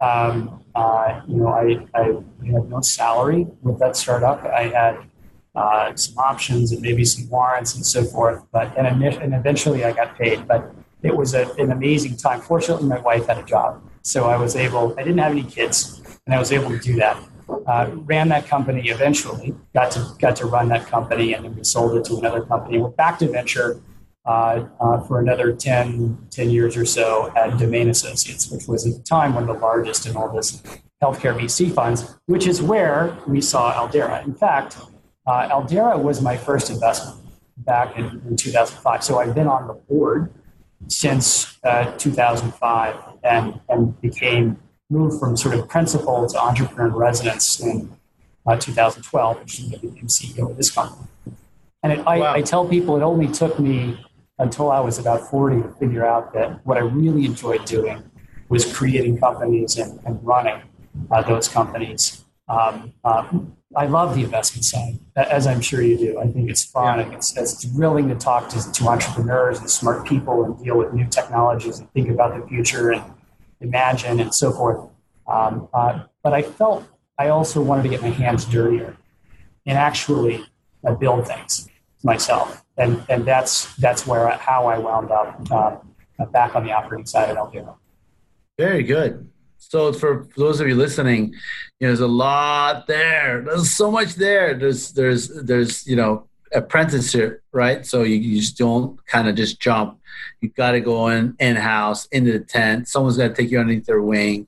Um, 0.00 0.59
uh, 0.74 1.20
you 1.26 1.36
know, 1.36 1.48
I, 1.48 1.86
I 1.94 2.04
had 2.46 2.68
no 2.68 2.80
salary 2.80 3.46
with 3.62 3.78
that 3.80 3.96
startup. 3.96 4.44
I 4.44 4.68
had 4.68 4.98
uh, 5.54 5.94
some 5.96 6.16
options 6.18 6.72
and 6.72 6.80
maybe 6.80 7.04
some 7.04 7.28
warrants 7.28 7.74
and 7.74 7.84
so 7.84 8.04
forth. 8.04 8.44
But 8.52 8.76
and, 8.78 8.86
and 8.86 9.34
eventually 9.34 9.84
I 9.84 9.92
got 9.92 10.16
paid. 10.16 10.46
But 10.46 10.72
it 11.02 11.16
was 11.16 11.34
a, 11.34 11.50
an 11.54 11.72
amazing 11.72 12.16
time. 12.16 12.40
Fortunately, 12.40 12.86
my 12.86 13.00
wife 13.00 13.26
had 13.26 13.38
a 13.38 13.42
job, 13.42 13.82
so 14.02 14.26
I 14.26 14.36
was 14.36 14.56
able. 14.56 14.94
I 14.98 15.02
didn't 15.02 15.18
have 15.18 15.32
any 15.32 15.44
kids, 15.44 16.02
and 16.26 16.34
I 16.34 16.38
was 16.38 16.52
able 16.52 16.70
to 16.70 16.78
do 16.78 16.96
that. 16.96 17.22
Uh, 17.66 17.90
ran 17.92 18.28
that 18.28 18.46
company 18.46 18.88
eventually. 18.90 19.54
Got 19.74 19.90
to 19.92 20.06
got 20.18 20.36
to 20.36 20.46
run 20.46 20.68
that 20.68 20.86
company, 20.86 21.34
and 21.34 21.44
then 21.44 21.56
we 21.56 21.64
sold 21.64 21.96
it 21.96 22.04
to 22.06 22.16
another 22.16 22.42
company. 22.42 22.78
We're 22.78 22.90
back 22.90 23.18
to 23.20 23.28
venture 23.28 23.80
uh, 24.26 24.64
uh, 24.80 25.00
for 25.02 25.18
another 25.20 25.52
10, 25.52 26.28
10 26.30 26.50
years 26.50 26.76
or 26.76 26.84
so 26.84 27.32
at 27.36 27.58
Domain 27.58 27.88
Associates, 27.88 28.50
which 28.50 28.68
was 28.68 28.86
at 28.86 28.94
the 28.94 29.02
time 29.02 29.34
one 29.34 29.48
of 29.48 29.56
the 29.56 29.62
largest 29.62 30.06
in 30.06 30.16
all 30.16 30.34
this 30.34 30.62
healthcare 31.02 31.34
VC 31.34 31.72
funds, 31.72 32.18
which 32.26 32.46
is 32.46 32.60
where 32.60 33.16
we 33.26 33.40
saw 33.40 33.72
Aldeyra. 33.72 34.24
In 34.24 34.34
fact, 34.34 34.76
uh, 35.26 35.48
Aldeyra 35.48 36.00
was 36.00 36.20
my 36.20 36.36
first 36.36 36.70
investment 36.70 37.18
back 37.58 37.96
in, 37.96 38.22
in, 38.26 38.36
2005. 38.36 39.04
So 39.04 39.18
I've 39.18 39.34
been 39.34 39.46
on 39.46 39.66
the 39.66 39.74
board 39.74 40.32
since 40.88 41.58
uh, 41.64 41.90
2005 41.96 42.96
and, 43.22 43.60
and 43.68 44.00
became 44.00 44.58
moved 44.90 45.20
from 45.20 45.36
sort 45.36 45.54
of 45.54 45.68
principal 45.68 46.26
to 46.26 46.38
entrepreneur 46.38 46.88
in 46.88 46.94
residence 46.94 47.60
in 47.60 47.90
uh, 48.46 48.56
2012, 48.56 49.40
which 49.40 49.60
is 49.60 49.66
became 49.66 50.06
CEO 50.06 50.50
of 50.50 50.56
this 50.56 50.70
company. 50.70 51.06
And 51.82 51.92
it, 51.92 52.06
I, 52.06 52.18
wow. 52.18 52.34
I, 52.34 52.42
tell 52.42 52.66
people 52.66 52.96
it 52.96 53.02
only 53.02 53.28
took 53.28 53.58
me 53.58 53.98
until 54.40 54.70
I 54.70 54.80
was 54.80 54.98
about 54.98 55.20
40 55.30 55.62
to 55.62 55.68
figure 55.74 56.04
out 56.04 56.32
that 56.32 56.64
what 56.66 56.78
I 56.78 56.80
really 56.80 57.26
enjoyed 57.26 57.64
doing 57.66 58.02
was 58.48 58.70
creating 58.72 59.18
companies 59.18 59.76
and, 59.76 60.00
and 60.06 60.18
running 60.24 60.62
uh, 61.10 61.22
those 61.22 61.46
companies. 61.46 62.24
Um, 62.48 62.92
uh, 63.04 63.28
I 63.76 63.86
love 63.86 64.16
the 64.16 64.24
investment 64.24 64.64
side, 64.64 64.98
as 65.14 65.46
I'm 65.46 65.60
sure 65.60 65.82
you 65.82 65.96
do. 65.96 66.18
I 66.18 66.26
think 66.26 66.50
it's 66.50 66.64
fun 66.64 66.98
yeah. 66.98 67.04
and 67.04 67.14
it's, 67.14 67.36
it's 67.36 67.64
thrilling 67.64 68.08
to 68.08 68.16
talk 68.16 68.48
to, 68.48 68.72
to 68.72 68.88
entrepreneurs 68.88 69.60
and 69.60 69.70
smart 69.70 70.06
people 70.06 70.42
and 70.44 70.58
deal 70.64 70.76
with 70.76 70.92
new 70.92 71.06
technologies 71.06 71.78
and 71.78 71.92
think 71.92 72.08
about 72.08 72.40
the 72.40 72.44
future 72.48 72.90
and 72.90 73.04
imagine 73.60 74.18
and 74.18 74.34
so 74.34 74.50
forth. 74.50 74.88
Um, 75.28 75.68
uh, 75.72 76.04
but 76.24 76.32
I 76.32 76.42
felt 76.42 76.84
I 77.18 77.28
also 77.28 77.60
wanted 77.60 77.84
to 77.84 77.88
get 77.90 78.02
my 78.02 78.08
hands 78.08 78.44
dirtier 78.46 78.96
and 79.66 79.78
actually 79.78 80.44
uh, 80.84 80.94
build 80.94 81.28
things 81.28 81.69
myself 82.02 82.64
and 82.80 83.04
and 83.08 83.24
that's 83.24 83.74
that's 83.76 84.06
where 84.06 84.28
how 84.30 84.66
I 84.66 84.78
wound 84.78 85.10
up 85.10 85.40
uh, 85.50 85.76
back 86.26 86.56
on 86.56 86.64
the 86.64 86.72
operating 86.72 87.06
side 87.06 87.28
at 87.28 87.36
Aldeyra. 87.36 87.74
Very 88.58 88.82
good. 88.82 89.28
So 89.58 89.92
for, 89.92 90.24
for 90.24 90.40
those 90.40 90.60
of 90.60 90.66
you 90.66 90.74
listening, 90.74 91.26
you 91.78 91.86
know, 91.86 91.88
there's 91.88 92.00
a 92.00 92.08
lot 92.08 92.86
there. 92.86 93.42
There's 93.42 93.70
so 93.70 93.90
much 93.90 94.14
there. 94.14 94.54
There's 94.54 94.92
there's 94.92 95.28
there's 95.28 95.86
you 95.86 95.96
know 95.96 96.26
apprenticeship, 96.52 97.42
right? 97.52 97.86
So 97.86 98.02
you, 98.02 98.16
you 98.16 98.40
just 98.40 98.56
don't 98.58 99.04
kind 99.06 99.28
of 99.28 99.36
just 99.36 99.60
jump. 99.60 100.00
You've 100.40 100.54
got 100.54 100.72
to 100.72 100.80
go 100.80 101.08
in 101.08 101.36
in 101.38 101.56
house 101.56 102.06
into 102.06 102.32
the 102.32 102.40
tent. 102.40 102.88
Someone's 102.88 103.18
got 103.18 103.28
to 103.28 103.34
take 103.34 103.50
you 103.50 103.60
underneath 103.60 103.86
their 103.86 104.02
wing. 104.02 104.46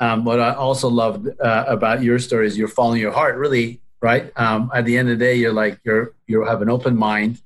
Um, 0.00 0.24
what 0.24 0.38
I 0.40 0.54
also 0.54 0.88
loved 0.88 1.28
uh, 1.40 1.64
about 1.66 2.02
your 2.02 2.18
story 2.18 2.46
is 2.46 2.56
you're 2.56 2.68
following 2.68 3.00
your 3.00 3.10
heart, 3.10 3.36
really, 3.36 3.80
right? 4.00 4.32
Um, 4.36 4.70
at 4.74 4.84
the 4.84 4.96
end 4.96 5.10
of 5.10 5.18
the 5.18 5.24
day, 5.24 5.34
you're 5.34 5.52
like 5.52 5.80
you're 5.84 6.14
you 6.26 6.44
have 6.44 6.62
an 6.62 6.70
open 6.70 6.96
mind, 6.96 7.40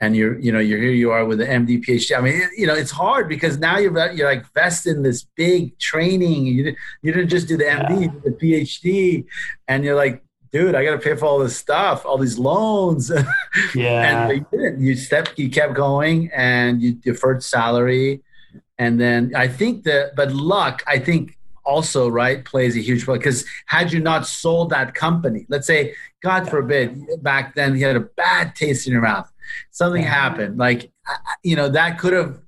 and 0.00 0.16
you're 0.16 0.38
you 0.38 0.52
know 0.52 0.58
you're 0.58 0.78
here 0.78 0.92
you 0.92 1.10
are 1.10 1.24
with 1.24 1.38
the 1.38 1.46
MD 1.46 1.84
PhD. 1.84 2.16
I 2.16 2.20
mean, 2.20 2.40
it, 2.40 2.50
you 2.56 2.66
know, 2.66 2.74
it's 2.74 2.90
hard 2.90 3.28
because 3.28 3.58
now 3.58 3.78
you're 3.78 4.12
you're 4.12 4.28
like 4.28 4.44
vested 4.52 4.96
in 4.96 5.02
this 5.02 5.26
big 5.36 5.78
training. 5.78 6.46
You 6.46 6.64
didn't 6.64 6.78
you 7.02 7.12
didn't 7.12 7.28
just 7.28 7.48
do 7.48 7.56
the 7.56 7.64
MD, 7.64 8.06
yeah. 8.06 8.20
the 8.24 8.30
PhD, 8.30 9.24
and 9.68 9.84
you're 9.84 9.96
like 9.96 10.22
dude, 10.52 10.74
I 10.74 10.84
got 10.84 10.90
to 10.90 10.98
pay 10.98 11.16
for 11.16 11.24
all 11.24 11.38
this 11.38 11.56
stuff, 11.56 12.04
all 12.04 12.18
these 12.18 12.38
loans. 12.38 13.10
Yeah. 13.74 14.28
and 14.28 14.32
you 14.32 14.46
didn't. 14.50 14.80
You 14.80 14.94
stepped, 14.96 15.38
you 15.38 15.50
kept 15.50 15.74
going, 15.74 16.30
and 16.34 16.82
you 16.82 16.94
deferred 16.94 17.42
salary, 17.42 18.22
and 18.78 19.00
then 19.00 19.32
I 19.34 19.46
think 19.48 19.84
that, 19.84 20.16
but 20.16 20.32
luck, 20.32 20.82
I 20.86 20.98
think 20.98 21.38
also 21.64 22.08
right 22.08 22.44
plays 22.44 22.76
a 22.76 22.80
huge 22.80 23.06
role 23.06 23.16
because 23.16 23.44
had 23.66 23.92
you 23.92 24.00
not 24.00 24.26
sold 24.26 24.70
that 24.70 24.94
company, 24.94 25.46
let's 25.48 25.66
say, 25.66 25.94
God 26.22 26.48
forbid, 26.48 27.00
back 27.22 27.54
then 27.54 27.76
you 27.76 27.86
had 27.86 27.96
a 27.96 28.00
bad 28.00 28.54
taste 28.54 28.86
in 28.86 28.92
your 28.92 29.02
mouth, 29.02 29.30
something 29.70 30.02
happened, 30.02 30.58
like 30.58 30.90
you 31.42 31.56
know 31.56 31.68
that 31.68 31.98
could 31.98 32.12
have 32.12 32.38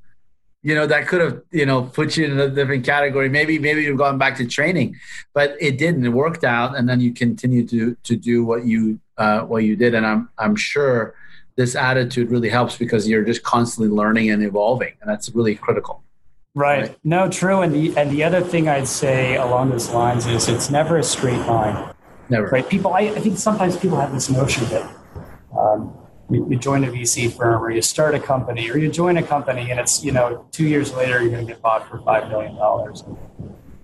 you 0.62 0.74
know 0.74 0.86
that 0.86 1.08
could 1.08 1.20
have 1.20 1.42
you 1.50 1.66
know 1.66 1.82
put 1.82 2.16
you 2.16 2.24
in 2.24 2.38
a 2.38 2.48
different 2.48 2.84
category. 2.84 3.28
Maybe 3.28 3.58
maybe 3.58 3.82
you've 3.82 3.98
gone 3.98 4.18
back 4.18 4.36
to 4.36 4.46
training 4.46 4.96
but 5.34 5.56
it 5.60 5.78
didn't. 5.78 6.04
It 6.06 6.10
worked 6.10 6.44
out 6.44 6.76
and 6.76 6.88
then 6.88 7.00
you 7.00 7.12
continue 7.12 7.66
to 7.68 7.96
to 8.04 8.16
do 8.16 8.44
what 8.44 8.64
you 8.64 9.00
uh, 9.16 9.40
what 9.40 9.64
you 9.64 9.76
did 9.76 9.94
and 9.94 10.06
i'm 10.06 10.28
i'm 10.38 10.56
sure 10.56 11.14
this 11.56 11.76
attitude 11.76 12.30
really 12.30 12.48
helps 12.48 12.76
because 12.76 13.08
you're 13.08 13.24
just 13.24 13.42
constantly 13.42 13.88
learning 13.94 14.30
and 14.30 14.42
evolving 14.42 14.92
and 15.00 15.08
that's 15.08 15.30
really 15.30 15.54
critical 15.54 16.02
right, 16.54 16.80
right? 16.80 16.98
no 17.04 17.28
true 17.28 17.60
and 17.60 17.74
the 17.74 17.96
and 17.96 18.10
the 18.10 18.22
other 18.22 18.40
thing 18.40 18.68
i'd 18.68 18.88
say 18.88 19.36
along 19.36 19.70
those 19.70 19.90
lines 19.90 20.26
is 20.26 20.48
it's 20.48 20.70
never 20.70 20.98
a 20.98 21.02
straight 21.02 21.40
line 21.46 21.92
never 22.28 22.46
right 22.48 22.68
people 22.68 22.92
i, 22.94 23.00
I 23.00 23.20
think 23.20 23.38
sometimes 23.38 23.76
people 23.76 23.98
have 23.98 24.12
this 24.12 24.30
notion 24.30 24.64
that 24.66 24.90
um, 25.58 25.96
you, 26.30 26.46
you, 26.50 26.58
join 26.58 26.84
a 26.84 26.88
VC 26.88 27.32
firm 27.32 27.62
or 27.62 27.70
you 27.70 27.82
start 27.82 28.14
a 28.14 28.20
company 28.20 28.70
or 28.70 28.78
you 28.78 28.90
join 28.90 29.16
a 29.16 29.22
company 29.22 29.70
and 29.70 29.78
it's, 29.78 30.04
you 30.04 30.12
know, 30.12 30.46
two 30.52 30.66
years 30.66 30.92
later 30.94 31.20
you're 31.20 31.30
going 31.30 31.46
to 31.46 31.52
get 31.52 31.62
bought 31.62 31.88
for 31.88 31.98
$5 31.98 32.28
million, 32.30 32.54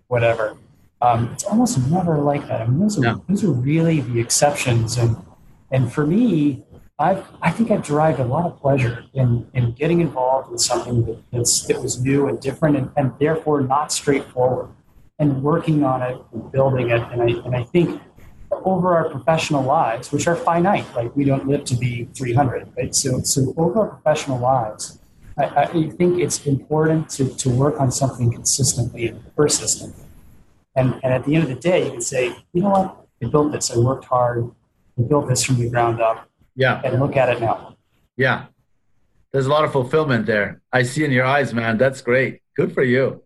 whatever. 0.09 0.57
Um, 1.03 1.31
it's 1.33 1.45
almost 1.45 1.79
never 1.91 2.19
like 2.19 2.47
that. 2.49 2.61
I 2.61 2.67
mean, 2.67 2.81
those 2.81 2.99
are, 2.99 3.03
no. 3.03 3.25
those 3.29 3.45
are 3.45 3.51
really 3.51 4.01
the 4.01 4.21
exceptions. 4.21 4.97
And, 4.97 5.17
and 5.71 5.93
for 5.93 6.07
me, 6.07 6.65
I've, 7.01 7.27
I 7.41 7.51
think 7.51 7.71
I've 7.71 7.83
derived 7.83 8.21
a 8.21 8.25
lot 8.25 8.45
of 8.45 8.61
pleasure 8.61 9.05
in, 9.15 9.49
in 9.55 9.73
getting 9.73 10.03
involved 10.03 10.51
with 10.51 10.61
something 10.61 11.07
that, 11.07 11.19
that's, 11.33 11.63
that 11.67 11.81
was 11.83 11.99
new 11.99 12.29
and 12.29 12.39
different 12.39 12.77
and, 12.77 12.91
and 12.95 13.13
therefore 13.19 13.63
not 13.63 13.91
straightforward 13.91 14.69
and 15.19 15.43
working 15.43 15.83
on 15.83 16.03
it 16.03 16.21
and 16.33 16.53
building 16.53 16.91
it. 16.91 17.01
And 17.11 17.23
I, 17.23 17.29
and 17.47 17.57
I 17.57 17.65
think 17.65 18.03
over 18.51 18.95
our 18.95 19.09
professional 19.09 19.63
lives, 19.63 20.13
which 20.13 20.27
are 20.27 20.37
finite, 20.37 20.85
like 20.95 21.17
we 21.17 21.25
don't 21.25 21.49
live 21.49 21.65
to 21.65 21.75
be 21.75 22.05
300, 22.15 22.69
right? 22.77 22.95
So, 22.95 23.21
so 23.23 23.55
over 23.57 23.81
our 23.81 23.89
professional 23.89 24.39
lives, 24.39 24.99
I, 25.39 25.45
I 25.45 25.67
think 25.67 26.21
it's 26.21 26.47
important 26.47 27.09
to, 27.11 27.35
to 27.35 27.49
work 27.49 27.81
on 27.81 27.91
something 27.91 28.31
consistently 28.31 29.07
and 29.07 29.35
persistently. 29.35 30.05
And, 30.77 31.01
and 31.03 31.15
at 31.15 31.25
the 31.25 31.35
end 31.35 31.45
of 31.45 31.49
the 31.49 31.61
day, 31.61 31.87
you 31.87 31.93
can 31.93 32.03
say, 32.03 32.37
you 32.53 32.61
know 32.63 32.71
what? 32.71 33.07
I 33.23 33.31
built 33.31 33.53
this. 33.53 33.71
I 33.71 33.79
worked 33.79 34.05
hard. 34.05 34.51
I 34.99 35.03
built 35.03 35.29
this 35.29 35.43
from 35.45 35.59
the 35.59 35.71
ground 35.71 36.03
up. 36.03 36.30
Yeah. 36.61 36.81
And 36.85 37.01
look 37.01 37.17
at 37.17 37.29
it 37.31 37.41
now. 37.41 37.77
Yeah. 38.17 38.47
There's 39.33 39.47
a 39.47 39.51
lot 39.51 39.65
of 39.65 39.73
fulfillment 39.73 40.27
there. 40.27 40.61
I 40.73 40.83
see 40.83 41.05
in 41.05 41.11
your 41.11 41.25
eyes, 41.25 41.55
man. 41.55 41.79
That's 41.79 42.01
great. 42.03 42.43
Good 42.55 42.75
for 42.75 42.85
you. 42.85 43.23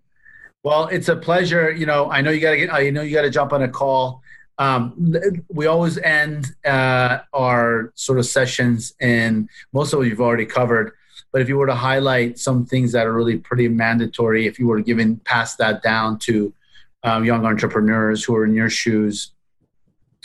Well, 0.62 0.86
it's 0.86 1.08
a 1.08 1.16
pleasure. 1.16 1.70
You 1.70 1.86
know, 1.86 2.10
I 2.10 2.20
know 2.22 2.30
you 2.30 2.40
got 2.40 2.52
to 2.52 2.56
get, 2.56 2.72
I 2.72 2.90
know 2.90 3.02
you 3.02 3.12
got 3.12 3.22
to 3.22 3.30
jump 3.30 3.52
on 3.52 3.62
a 3.62 3.68
call 3.68 4.22
um, 4.58 5.14
we 5.48 5.66
always 5.66 5.98
end 5.98 6.54
uh, 6.64 7.18
our 7.32 7.92
sort 7.94 8.18
of 8.18 8.26
sessions 8.26 8.94
and 9.00 9.48
most 9.72 9.92
of 9.92 9.98
what 9.98 10.08
you've 10.08 10.20
already 10.20 10.46
covered 10.46 10.92
but 11.32 11.42
if 11.42 11.48
you 11.48 11.56
were 11.56 11.66
to 11.66 11.74
highlight 11.74 12.38
some 12.38 12.64
things 12.64 12.92
that 12.92 13.06
are 13.06 13.12
really 13.12 13.36
pretty 13.36 13.68
mandatory 13.68 14.46
if 14.46 14.58
you 14.58 14.66
were 14.66 14.76
to 14.76 14.82
give 14.82 15.24
pass 15.24 15.56
that 15.56 15.82
down 15.82 16.18
to 16.18 16.54
um, 17.02 17.24
young 17.24 17.44
entrepreneurs 17.44 18.22
who 18.22 18.34
are 18.36 18.44
in 18.44 18.54
your 18.54 18.70
shoes 18.70 19.32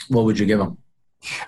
what 0.08 0.24
would 0.24 0.38
you 0.38 0.46
give 0.46 0.58
them 0.58 0.78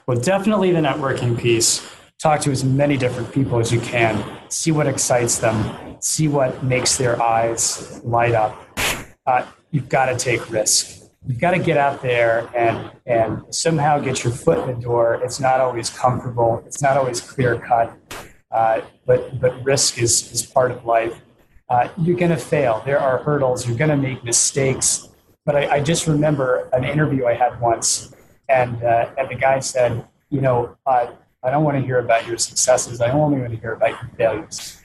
well 0.07 0.19
definitely 0.19 0.73
the 0.73 0.81
networking 0.81 1.39
piece 1.39 1.87
talk 2.19 2.41
to 2.41 2.51
as 2.51 2.65
many 2.65 2.97
different 2.97 3.33
people 3.33 3.59
as 3.59 3.73
you 3.73 3.81
can 3.81 4.25
see 4.49 4.71
what 4.71 4.87
excites 4.87 5.39
them 5.39 5.97
see 6.01 6.29
what 6.29 6.63
makes 6.63 6.97
their 6.97 7.21
eyes 7.23 8.01
light 8.05 8.35
up 8.35 8.57
uh, 9.27 9.47
you've 9.73 9.89
got 9.89 10.07
to 10.07 10.17
take 10.17 10.51
risk. 10.51 11.11
you've 11.27 11.41
got 11.41 11.53
to 11.53 11.59
get 11.59 11.77
out 11.77 12.03
there 12.03 12.49
and 12.55 12.91
and 13.07 13.43
somehow 13.55 13.99
get 13.99 14.23
your 14.23 14.33
foot 14.33 14.59
in 14.59 14.75
the 14.75 14.81
door. 14.81 15.21
It's 15.25 15.41
not 15.41 15.61
always 15.61 15.91
comfortable. 15.91 16.63
It's 16.67 16.83
not 16.83 16.97
always 16.97 17.21
clear 17.21 17.59
cut, 17.59 17.97
uh, 18.51 18.83
but 19.07 19.41
but 19.41 19.63
risk 19.65 19.99
is 19.99 20.33
is 20.33 20.45
part 20.45 20.71
of 20.71 20.85
life. 20.85 21.21
Uh, 21.69 21.89
you're 21.99 22.17
going 22.17 22.31
to 22.31 22.37
fail. 22.37 22.83
There 22.85 23.01
are 23.01 23.19
hurdles. 23.19 23.67
You're 23.67 23.79
going 23.79 23.91
to 23.91 23.97
make 23.97 24.23
mistakes. 24.23 25.09
But 25.47 25.57
I, 25.57 25.77
I, 25.77 25.81
just 25.81 26.07
remember 26.07 26.69
an 26.73 26.85
interview 26.85 27.25
I 27.27 27.35
had 27.35 27.61
once, 27.61 28.15
and 28.53 28.83
uh, 28.83 29.11
and 29.17 29.31
the 29.31 29.35
guy 29.35 29.61
said, 29.61 30.07
you 30.31 30.41
know, 30.41 30.77
uh, 30.87 31.07
I 31.43 31.51
don't 31.51 31.65
want 31.65 31.79
to 31.79 31.85
hear 31.85 31.99
about 31.99 32.27
your 32.27 32.39
successes. 32.39 33.01
I 33.01 33.11
only 33.11 33.41
want 33.41 33.53
to 33.53 33.59
hear 33.59 33.73
about 33.73 33.91
your 33.91 34.11
failures. 34.17 34.79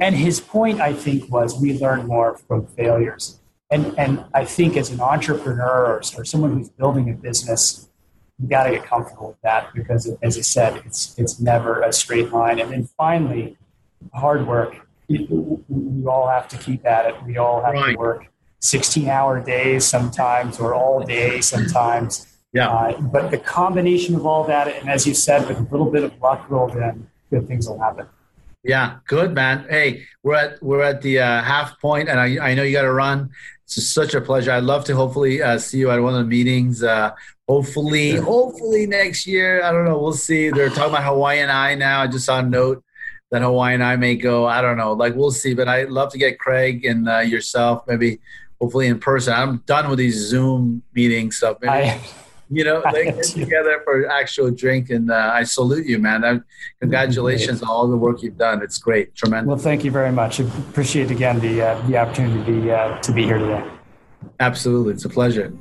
And 0.00 0.14
his 0.14 0.40
point, 0.40 0.80
I 0.80 0.92
think, 0.92 1.30
was 1.32 1.58
we 1.58 1.78
learn 1.78 2.06
more 2.06 2.36
from 2.36 2.66
failures 2.66 3.40
and, 3.70 3.94
and 3.96 4.24
I 4.34 4.44
think 4.44 4.76
as 4.76 4.90
an 4.90 5.00
entrepreneur 5.00 5.86
or, 5.86 6.02
or 6.16 6.24
someone 6.24 6.52
who's 6.52 6.70
building 6.70 7.08
a 7.08 7.12
business, 7.12 7.88
you 8.38 8.48
got 8.48 8.64
to 8.64 8.72
get 8.72 8.84
comfortable 8.84 9.28
with 9.28 9.40
that 9.42 9.72
because, 9.74 10.10
as 10.22 10.36
I 10.36 10.40
said, 10.40 10.82
it's, 10.84 11.16
it's 11.18 11.38
never 11.38 11.82
a 11.82 11.92
straight 11.92 12.32
line. 12.32 12.58
And 12.58 12.72
then 12.72 12.88
finally, 12.96 13.56
hard 14.12 14.46
work. 14.46 14.74
We 15.08 16.04
all 16.06 16.28
have 16.28 16.48
to 16.48 16.58
keep 16.58 16.84
at 16.84 17.06
it. 17.06 17.22
We 17.24 17.36
all 17.36 17.62
have 17.62 17.74
right. 17.74 17.92
to 17.92 17.98
work 17.98 18.26
16 18.60 19.08
hour 19.08 19.40
days 19.40 19.84
sometimes 19.84 20.58
or 20.58 20.74
all 20.74 21.04
day 21.04 21.40
sometimes. 21.40 22.29
Yeah. 22.52 22.68
Uh, 22.68 23.00
but 23.00 23.30
the 23.30 23.38
combination 23.38 24.14
of 24.14 24.26
all 24.26 24.44
that, 24.44 24.68
and 24.68 24.88
as 24.88 25.06
you 25.06 25.14
said, 25.14 25.46
with 25.46 25.58
a 25.58 25.62
little 25.70 25.90
bit 25.90 26.02
of 26.02 26.20
luck 26.20 26.50
rolled 26.50 26.76
in, 26.76 27.08
good 27.30 27.46
things 27.46 27.68
will 27.68 27.78
happen. 27.78 28.06
Yeah, 28.62 28.98
good 29.06 29.34
man. 29.34 29.66
Hey, 29.70 30.04
we're 30.22 30.34
at 30.34 30.62
we're 30.62 30.82
at 30.82 31.00
the 31.00 31.20
uh, 31.20 31.42
half 31.42 31.80
point, 31.80 32.08
and 32.08 32.20
I, 32.20 32.50
I 32.50 32.54
know 32.54 32.62
you 32.62 32.72
got 32.72 32.82
to 32.82 32.92
run. 32.92 33.30
It's 33.64 33.86
such 33.86 34.14
a 34.14 34.20
pleasure. 34.20 34.50
I'd 34.50 34.64
love 34.64 34.84
to 34.86 34.96
hopefully 34.96 35.40
uh, 35.40 35.58
see 35.58 35.78
you 35.78 35.90
at 35.90 36.02
one 36.02 36.12
of 36.12 36.18
the 36.18 36.26
meetings. 36.26 36.82
Uh, 36.82 37.12
hopefully, 37.48 38.16
hopefully 38.16 38.86
next 38.86 39.26
year. 39.26 39.62
I 39.62 39.70
don't 39.70 39.86
know. 39.86 39.98
We'll 39.98 40.12
see. 40.12 40.50
They're 40.50 40.68
talking 40.68 40.90
about 40.90 41.04
Hawaiian 41.04 41.48
Eye 41.48 41.76
now. 41.76 42.02
I 42.02 42.06
just 42.06 42.26
saw 42.26 42.40
a 42.40 42.42
note 42.42 42.84
that 43.30 43.42
Hawaiian 43.42 43.80
Eye 43.80 43.96
may 43.96 44.16
go. 44.16 44.46
I 44.46 44.60
don't 44.60 44.76
know. 44.76 44.92
Like 44.92 45.14
we'll 45.14 45.30
see. 45.30 45.54
But 45.54 45.68
I'd 45.68 45.88
love 45.88 46.12
to 46.12 46.18
get 46.18 46.38
Craig 46.38 46.84
and 46.84 47.08
uh, 47.08 47.20
yourself 47.20 47.84
maybe 47.86 48.18
hopefully 48.60 48.88
in 48.88 48.98
person. 48.98 49.32
I'm 49.32 49.58
done 49.66 49.88
with 49.88 49.98
these 49.98 50.16
Zoom 50.16 50.82
meeting 50.92 51.30
stuff. 51.30 51.58
Maybe, 51.62 51.72
I, 51.72 52.00
you 52.50 52.64
know, 52.64 52.82
they 52.92 53.04
get 53.04 53.22
together 53.22 53.80
for 53.84 54.08
actual 54.10 54.50
drink. 54.50 54.90
And 54.90 55.10
uh, 55.10 55.30
I 55.32 55.44
salute 55.44 55.86
you, 55.86 55.98
man. 55.98 56.24
I, 56.24 56.40
congratulations 56.80 57.62
on 57.62 57.68
all 57.68 57.88
the 57.88 57.96
work 57.96 58.22
you've 58.22 58.38
done. 58.38 58.62
It's 58.62 58.78
great, 58.78 59.14
tremendous. 59.14 59.48
Well, 59.48 59.58
thank 59.58 59.84
you 59.84 59.90
very 59.90 60.12
much. 60.12 60.40
Appreciate 60.40 61.10
again 61.10 61.38
the 61.40 61.62
uh, 61.62 61.86
the 61.86 61.96
opportunity 61.96 62.44
to 62.44 62.60
be 62.60 62.70
uh, 62.70 62.98
to 62.98 63.12
be 63.12 63.24
here 63.24 63.38
today. 63.38 63.64
Absolutely, 64.40 64.94
it's 64.94 65.04
a 65.04 65.08
pleasure. 65.08 65.52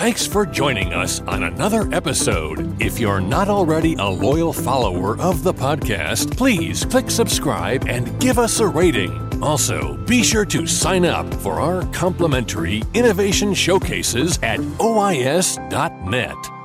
Thanks 0.00 0.26
for 0.26 0.46
joining 0.46 0.94
us 0.94 1.20
on 1.26 1.42
another 1.42 1.86
episode. 1.92 2.80
If 2.80 2.98
you're 2.98 3.20
not 3.20 3.48
already 3.48 3.96
a 3.96 4.06
loyal 4.06 4.50
follower 4.50 5.20
of 5.20 5.42
the 5.42 5.52
podcast, 5.52 6.38
please 6.38 6.86
click 6.86 7.10
subscribe 7.10 7.86
and 7.86 8.18
give 8.18 8.38
us 8.38 8.60
a 8.60 8.66
rating. 8.66 9.12
Also, 9.42 9.98
be 10.06 10.22
sure 10.22 10.46
to 10.46 10.66
sign 10.66 11.04
up 11.04 11.30
for 11.34 11.60
our 11.60 11.82
complimentary 11.92 12.82
innovation 12.94 13.52
showcases 13.52 14.38
at 14.42 14.60
OIS.net. 14.78 16.59